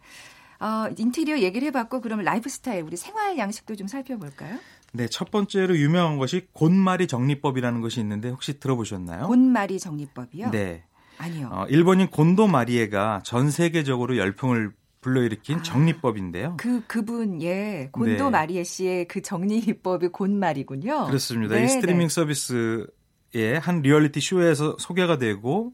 어, 0.61 0.89
인테리어 0.97 1.39
얘기를 1.39 1.67
해봤고 1.69 2.01
그러면 2.01 2.25
라이프 2.25 2.49
스타일, 2.49 2.83
우리 2.83 2.97
생활 2.97 3.39
양식도 3.39 3.77
좀 3.77 3.87
살펴볼까요? 3.87 4.59
네, 4.97 5.09
첫 5.09 5.33
번째로 5.33 5.77
유명한 5.77 6.19
것이 6.19 6.47
곤마리 6.53 7.09
정리법이라는 7.09 7.81
것이 7.81 7.99
있는데 7.99 8.29
혹시 8.29 8.61
들어보셨나요? 8.61 9.27
곤마리 9.27 9.81
정리법이요? 9.81 10.53
네. 10.53 10.85
아니요. 11.19 11.49
어, 11.51 11.67
일본인 11.69 12.09
곤도 12.09 12.47
마리에가 12.47 13.23
전 13.25 13.51
세계적으로 13.51 14.17
열풍을 14.17 14.73
불러일으킨 15.01 15.59
아, 15.59 15.63
정리법인데요. 15.63 16.57
그 16.59 16.83
그분 16.87 17.43
예 17.43 17.89
곤도 17.91 18.25
네. 18.25 18.31
마리에 18.31 18.63
씨의 18.63 19.09
그 19.09 19.21
정리법이 19.21 20.09
곤마리군요. 20.09 21.07
그렇습니다. 21.07 21.57
네, 21.57 21.65
이 21.65 21.69
스트리밍 21.69 22.07
네. 22.07 22.09
서비스의 22.09 23.61
한 23.61 23.83
리얼리티 23.83 24.21
쇼에서 24.21 24.77
소개가 24.79 25.19
되고 25.19 25.73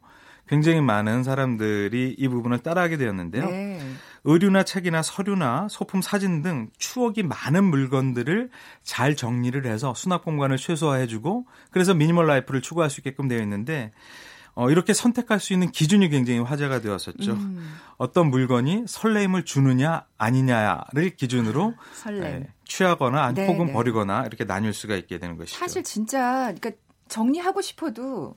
굉장히 0.49 0.81
많은 0.81 1.25
사람들이 1.25 2.17
이 2.19 2.29
부분을 2.29 2.59
따라하게 2.61 2.97
되었는데요. 2.97 3.45
네. 4.23 4.33
의류나 4.33 4.65
책이나 4.65 5.03
서류나 5.03 5.69
소품 5.71 6.03
사진 6.03 6.43
등 6.43 6.71
추억이 6.79 7.23
많은 7.23 7.65
물건들을 7.65 8.51
잘 8.83 9.17
정리를 9.17 9.65
해서 9.67 9.95
수납 9.95 10.25
공간을 10.25 10.57
최소화해주고 10.57 11.47
그래서 11.71 11.95
미니멀 11.95 12.27
라이프를 12.27 12.61
추구할 12.61 12.91
수 12.91 13.01
있게끔 13.01 13.29
되어 13.29 13.41
있는데 13.41 13.93
어, 14.55 14.71
이렇게 14.71 14.93
선택할 14.93 15.41
수 15.41 15.53
있는 15.53 15.71
기준이 15.71 16.09
굉장히 16.09 16.41
화제가 16.41 16.81
되었었죠. 16.81 17.33
음. 17.33 17.77
어떤 17.97 18.31
물건이 18.31 18.85
설레임을 18.87 19.45
주느냐 19.45 20.05
아니냐를 20.19 21.17
기준으로 21.17 21.75
설렘. 21.95 22.25
에, 22.25 22.47
취하거나 22.65 23.33
네, 23.33 23.47
혹은 23.47 23.67
네. 23.67 23.73
버리거나 23.73 24.27
이렇게 24.27 24.45
나뉠 24.45 24.73
수가 24.73 24.97
있게 24.97 25.19
되는 25.19 25.37
것이죠. 25.37 25.59
사실 25.59 25.83
진짜 25.83 26.53
그러니까 26.53 26.73
정리하고 27.09 27.61
싶어도 27.63 28.37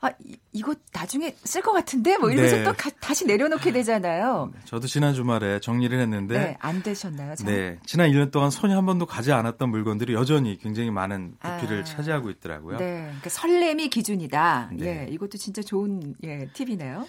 아, 0.00 0.10
이, 0.52 0.62
거 0.62 0.74
나중에 0.92 1.34
쓸 1.42 1.60
것 1.60 1.72
같은데? 1.72 2.18
뭐 2.18 2.30
이러면서 2.30 2.56
네. 2.58 2.62
또 2.64 2.72
가, 2.72 2.88
다시 3.00 3.26
내려놓게 3.26 3.72
되잖아요. 3.72 4.50
네, 4.54 4.60
저도 4.64 4.86
지난 4.86 5.12
주말에 5.12 5.58
정리를 5.58 5.98
했는데. 5.98 6.38
네, 6.38 6.56
안 6.60 6.82
되셨나요? 6.84 7.34
잘? 7.34 7.46
네. 7.52 7.78
지난 7.84 8.08
1년 8.10 8.30
동안 8.30 8.50
손이 8.50 8.72
한 8.72 8.86
번도 8.86 9.06
가지 9.06 9.32
않았던 9.32 9.68
물건들이 9.70 10.14
여전히 10.14 10.56
굉장히 10.58 10.92
많은 10.92 11.34
부피를 11.40 11.80
아, 11.80 11.84
차지하고 11.84 12.30
있더라고요. 12.30 12.78
네. 12.78 13.02
그러니까 13.06 13.28
설렘이 13.30 13.88
기준이다. 13.90 14.70
네. 14.74 14.86
예. 15.08 15.12
이것도 15.12 15.36
진짜 15.36 15.62
좋은 15.62 16.14
예, 16.22 16.48
팁이네요. 16.52 17.04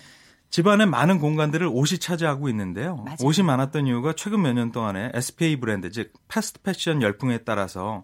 집안에 0.49 0.87
많은 0.87 1.19
공간들을 1.19 1.67
옷이 1.71 1.99
차지하고 1.99 2.49
있는데요. 2.49 2.95
맞아요. 3.05 3.17
옷이 3.21 3.43
많았던 3.45 3.85
이유가 3.85 4.13
최근 4.13 4.41
몇 4.41 4.53
년 4.53 4.71
동안에 4.71 5.11
SPA 5.13 5.57
브랜드, 5.59 5.91
즉 5.91 6.11
패스트 6.27 6.61
패션 6.63 7.03
열풍에 7.03 7.39
따라서 7.45 8.03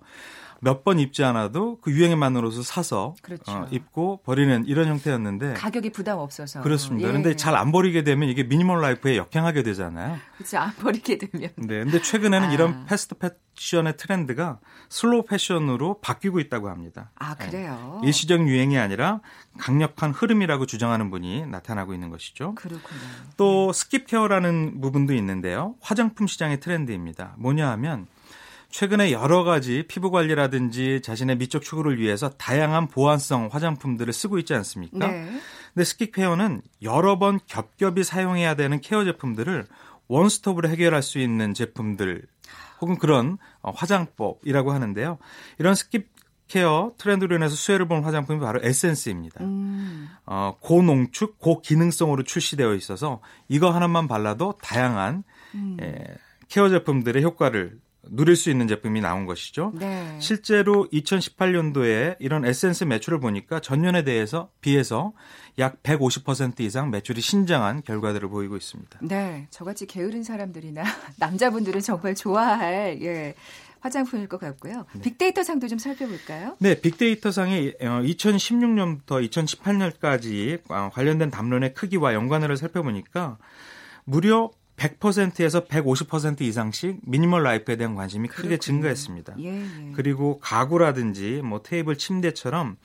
몇 0.65 0.83
번 0.83 0.99
입지 0.99 1.23
않아도 1.23 1.79
그 1.81 1.91
유행에 1.91 2.15
옷을 2.15 2.63
사서 2.63 3.13
그렇죠. 3.21 3.51
어, 3.51 3.67
입고 3.69 4.21
버리는 4.23 4.65
이런 4.65 4.87
형태였는데 4.87 5.53
가격이 5.53 5.91
부담 5.91 6.17
없어서 6.17 6.61
그렇습니다. 6.61 7.07
그런데 7.07 7.29
예. 7.31 7.35
잘안 7.35 7.71
버리게 7.71 8.03
되면 8.03 8.27
이게 8.29 8.43
미니멀 8.43 8.81
라이프에 8.81 9.15
역행하게 9.15 9.61
되잖아요. 9.61 10.17
그렇죠. 10.37 10.57
안 10.57 10.73
버리게 10.75 11.19
되면. 11.19 11.49
네. 11.55 11.83
근데 11.83 12.01
최근에는 12.01 12.49
아. 12.49 12.51
이런 12.51 12.85
패스트 12.85 13.15
패션의 13.15 13.97
트렌드가 13.97 14.59
slow 14.89 15.25
fashion으로 15.25 15.99
바뀌고 16.01 16.39
있다고 16.39 16.69
합니다. 16.69 17.11
아, 17.15 17.35
그래요? 17.35 17.99
네. 18.01 18.07
일시적 18.07 18.47
유행이 18.47 18.77
아니라 18.77 19.21
강력한 19.59 20.11
흐름이라고 20.11 20.65
주장하는 20.65 21.11
분이 21.11 21.45
나타나고 21.45 21.93
있는 21.93 22.09
것이죠. 22.09 22.55
그렇군요. 22.55 22.99
또 23.37 23.71
skip 23.71 24.03
care라는 24.03 24.81
부분도 24.81 25.13
있는데요. 25.13 25.75
화장품 25.79 26.25
시장의 26.27 26.59
트렌드입니다. 26.59 27.35
뭐냐 27.37 27.69
하면 27.71 28.07
최근에 28.75 29.13
여러 29.13 29.45
가지 29.45 29.85
피부 29.87 30.11
관리라든지 30.11 30.99
자신의 31.01 31.37
미적 31.37 31.61
추구를 31.61 31.97
위해서 31.97 32.27
다양한 32.27 32.89
보완성 32.89 33.47
화장품들을 33.49 34.11
쓰고 34.11 34.37
있지 34.39 34.53
않습니까? 34.53 35.07
네. 35.07 35.39
근데 35.73 35.85
스키케어는 35.85 36.61
여러 36.81 37.17
번 37.17 37.39
겹겹이 37.47 38.03
사용해야 38.03 38.55
되는 38.55 38.81
케어 38.81 39.05
제품들을 39.05 39.65
원스톱으로 40.09 40.67
해결할 40.67 41.03
수 41.03 41.19
있는 41.19 41.53
제품들 41.53 42.23
혹은 42.81 42.97
그런 42.97 43.37
어, 43.61 43.71
화장법이라고 43.71 44.73
하는데요. 44.73 45.19
이런 45.57 45.73
skip 45.73 46.07
care 46.49 46.91
트렌드로 46.97 47.33
인해서 47.33 47.55
수혜를 47.55 47.87
본 47.87 48.03
화장품이 48.03 48.41
바로 48.41 48.59
에센스입니다. 48.61 49.41
음. 49.41 50.09
어, 50.25 50.57
고농축, 50.59 51.39
고기능성으로 51.39 52.23
출시되어 52.23 52.73
있어서 52.73 53.21
이거 53.47 53.71
하나만 53.71 54.09
발라도 54.09 54.57
다양한 54.61 55.23
음. 55.53 55.77
에, 55.79 56.17
케어 56.49 56.67
제품들의 56.67 57.23
효과를 57.23 57.79
누릴 58.09 58.35
수 58.35 58.49
있는 58.49 58.67
제품이 58.67 59.01
나온 59.01 59.25
것이죠. 59.25 59.73
네. 59.75 60.17
실제로 60.19 60.87
2018년도에 60.91 62.15
이런 62.19 62.45
에센스 62.45 62.83
매출을 62.83 63.19
보니까 63.19 63.59
전년에 63.59 64.03
대해서 64.03 64.49
비해서 64.61 65.13
약 65.59 65.81
150% 65.83 66.59
이상 66.61 66.91
매출이 66.91 67.21
신장한 67.21 67.83
결과들을 67.83 68.27
보이고 68.29 68.55
있습니다. 68.57 68.99
네, 69.01 69.47
저같이 69.49 69.85
게으른 69.85 70.23
사람들이나 70.23 70.83
남자분들은 71.17 71.81
정말 71.81 72.15
좋아할 72.15 72.99
예. 73.01 73.35
화장품일 73.85 74.27
것 74.27 74.39
같고요. 74.39 74.85
네. 74.93 75.01
빅데이터 75.01 75.43
상도 75.43 75.67
좀 75.67 75.77
살펴볼까요? 75.77 76.57
네, 76.59 76.81
빅데이터 76.81 77.31
상이 77.31 77.71
2016년부터 77.73 79.11
어, 79.11 79.19
2018년까지 79.19 80.59
어, 80.69 80.89
관련된 80.91 81.29
담론의 81.29 81.75
크기와 81.75 82.15
연관을 82.15 82.57
살펴보니까 82.57 83.37
무려 84.03 84.49
100%에서 84.77 85.65
150% 85.65 86.41
이상씩 86.41 86.99
미니멀 87.03 87.43
라이프에 87.43 87.75
대한 87.77 87.95
관심이 87.95 88.27
크게 88.27 88.41
그렇군요. 88.49 88.59
증가했습니다. 88.59 89.35
예, 89.39 89.61
예. 89.61 89.91
그리고 89.93 90.39
가구라든지 90.39 91.41
뭐 91.43 91.61
테이블, 91.61 91.97
침대처럼 91.97 92.77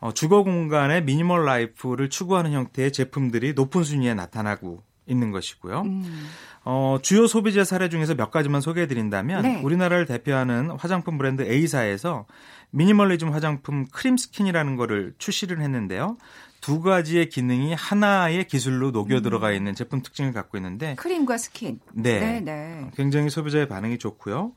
어, 0.00 0.12
주거 0.12 0.42
공간의 0.42 1.04
미니멀 1.04 1.44
라이프를 1.44 2.10
추구하는 2.10 2.52
형태의 2.52 2.92
제품들이 2.92 3.54
높은 3.54 3.84
순위에 3.84 4.14
나타나고 4.14 4.82
있는 5.06 5.30
것이고요. 5.30 5.82
음. 5.82 6.26
어, 6.64 6.98
주요 7.02 7.26
소비재 7.26 7.64
사례 7.64 7.88
중에서 7.88 8.14
몇 8.14 8.30
가지만 8.30 8.60
소개해 8.60 8.86
드린다면 8.86 9.42
네. 9.42 9.60
우리나라를 9.62 10.06
대표하는 10.06 10.70
화장품 10.70 11.18
브랜드 11.18 11.42
A사에서 11.42 12.26
미니멀리즘 12.70 13.30
화장품 13.32 13.86
크림스킨이라는 13.92 14.76
거를 14.76 15.14
출시를 15.18 15.60
했는데요. 15.60 16.16
두 16.64 16.80
가지의 16.80 17.28
기능이 17.28 17.74
하나의 17.74 18.46
기술로 18.46 18.90
녹여 18.90 19.20
들어가 19.20 19.48
음. 19.48 19.54
있는 19.54 19.74
제품 19.74 20.00
특징을 20.00 20.32
갖고 20.32 20.56
있는데 20.56 20.94
크림과 20.94 21.36
스킨. 21.36 21.78
네. 21.92 22.18
네, 22.18 22.40
네. 22.40 22.90
굉장히 22.96 23.28
소비자의 23.28 23.68
반응이 23.68 23.98
좋고요. 23.98 24.52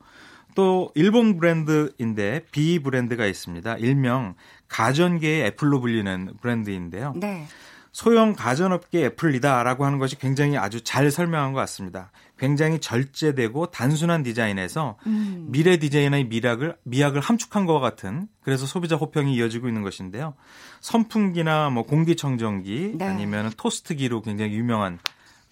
또 0.54 0.90
일본 0.94 1.36
브랜드인데 1.36 2.46
B 2.50 2.78
브랜드가 2.78 3.26
있습니다. 3.26 3.76
일명 3.76 4.36
가전계의 4.68 5.48
애플로 5.48 5.82
불리는 5.82 6.32
브랜드인데요. 6.40 7.12
네. 7.14 7.46
소형 7.92 8.34
가전업계 8.34 9.04
애플이다라고 9.06 9.84
하는 9.84 9.98
것이 9.98 10.18
굉장히 10.18 10.56
아주 10.56 10.82
잘 10.82 11.10
설명한 11.10 11.52
것 11.52 11.60
같습니다. 11.60 12.10
굉장히 12.38 12.78
절제되고 12.78 13.66
단순한 13.66 14.22
디자인에서 14.22 14.98
음. 15.06 15.46
미래 15.50 15.78
디자인의 15.78 16.24
미학을 16.26 16.76
미학을 16.84 17.20
함축한 17.20 17.66
것 17.66 17.80
같은 17.80 18.28
그래서 18.42 18.66
소비자 18.66 18.96
호평이 18.96 19.34
이어지고 19.34 19.68
있는 19.68 19.82
것인데요. 19.82 20.34
선풍기나 20.80 21.70
뭐 21.70 21.82
공기청정기 21.82 22.94
네. 22.96 23.04
아니면 23.04 23.50
토스트기로 23.56 24.22
굉장히 24.22 24.52
유명한 24.54 24.98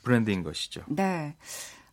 브랜드인 0.05 0.45
것이죠. 0.45 0.83
네. 0.87 1.35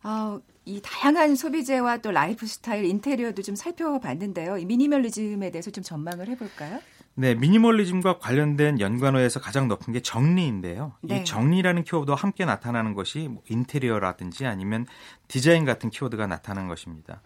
어, 0.04 0.38
이 0.64 0.80
다양한 0.82 1.34
소비재와 1.34 1.98
또 1.98 2.10
라이프 2.10 2.46
스타일, 2.46 2.84
인테리어도 2.84 3.42
좀 3.42 3.56
살펴봤는데요. 3.56 4.58
이 4.58 4.64
미니멀리즘에 4.64 5.50
대해서 5.50 5.70
좀 5.70 5.82
전망을 5.82 6.28
해볼까요? 6.28 6.80
네, 7.16 7.34
미니멀리즘과 7.36 8.18
관련된 8.18 8.80
연관어에서 8.80 9.40
가장 9.40 9.68
높은 9.68 9.92
게 9.92 10.00
정리인데요. 10.00 10.94
네. 11.02 11.18
이 11.20 11.24
정리라는 11.24 11.84
키워드와 11.84 12.16
함께 12.16 12.44
나타나는 12.44 12.94
것이 12.94 13.28
뭐 13.28 13.42
인테리어라든지 13.48 14.46
아니면 14.46 14.86
디자인 15.28 15.64
같은 15.64 15.90
키워드가 15.90 16.26
나타나는 16.26 16.68
것입니다. 16.68 17.22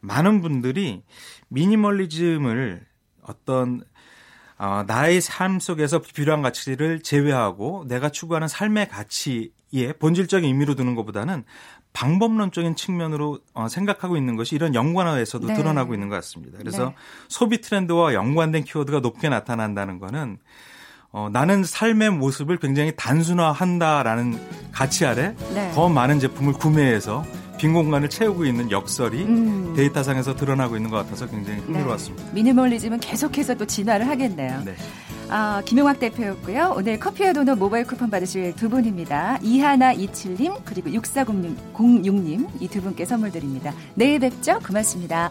많은 0.00 0.42
분들이 0.42 1.02
미니멀리즘을 1.48 2.86
어떤 3.22 3.82
어, 4.58 4.84
나의 4.86 5.20
삶 5.20 5.58
속에서 5.58 6.00
필요한 6.00 6.40
가치를 6.40 7.02
제외하고 7.02 7.84
내가 7.88 8.10
추구하는 8.10 8.46
삶의 8.46 8.88
가치에 8.90 9.92
본질적인 9.98 10.46
의미로 10.46 10.76
두는 10.76 10.94
것보다는 10.94 11.44
방법론적인 11.92 12.74
측면으로 12.76 13.40
어, 13.54 13.68
생각하고 13.68 14.16
있는 14.16 14.36
것이 14.36 14.54
이런 14.54 14.74
연관어에서도 14.74 15.46
네. 15.46 15.54
드러나고 15.54 15.94
있는 15.94 16.08
것 16.08 16.16
같습니다. 16.16 16.58
그래서 16.58 16.86
네. 16.86 16.94
소비 17.28 17.60
트렌드와 17.60 18.14
연관된 18.14 18.64
키워드가 18.64 19.00
높게 19.00 19.28
나타난다는 19.28 19.98
거는 19.98 20.38
어, 21.10 21.28
나는 21.30 21.62
삶의 21.62 22.10
모습을 22.10 22.56
굉장히 22.56 22.92
단순화한다라는 22.96 24.40
가치 24.72 25.04
아래 25.04 25.34
네. 25.54 25.70
더 25.74 25.90
많은 25.90 26.18
제품을 26.18 26.54
구매해서 26.54 27.24
빈 27.62 27.72
공간을 27.74 28.10
채우고 28.10 28.44
있는 28.44 28.72
역설이 28.72 29.22
음. 29.22 29.72
데이터상에서 29.76 30.34
드러나고 30.34 30.74
있는 30.74 30.90
것 30.90 30.96
같아서 30.96 31.28
굉장히 31.28 31.60
흥미로웠습니다. 31.60 32.24
네. 32.24 32.30
미니멀리즘은 32.34 32.98
계속해서 32.98 33.54
또 33.54 33.64
진화를 33.64 34.08
하겠네요. 34.08 34.62
네. 34.64 34.74
아, 35.28 35.62
김용학 35.64 36.00
대표였고요. 36.00 36.74
오늘 36.76 36.98
커피와 36.98 37.32
도넛 37.32 37.56
모바일 37.58 37.86
쿠폰 37.86 38.10
받으실 38.10 38.52
두 38.56 38.68
분입니다. 38.68 39.38
이하나 39.42 39.92
이칠님 39.92 40.54
그리고 40.64 40.90
6406님 40.90 42.48
이 42.60 42.66
두 42.66 42.82
분께 42.82 43.04
선물 43.04 43.30
드립니다. 43.30 43.72
내일 43.94 44.18
뵙죠. 44.18 44.58
고맙습니다. 44.58 45.30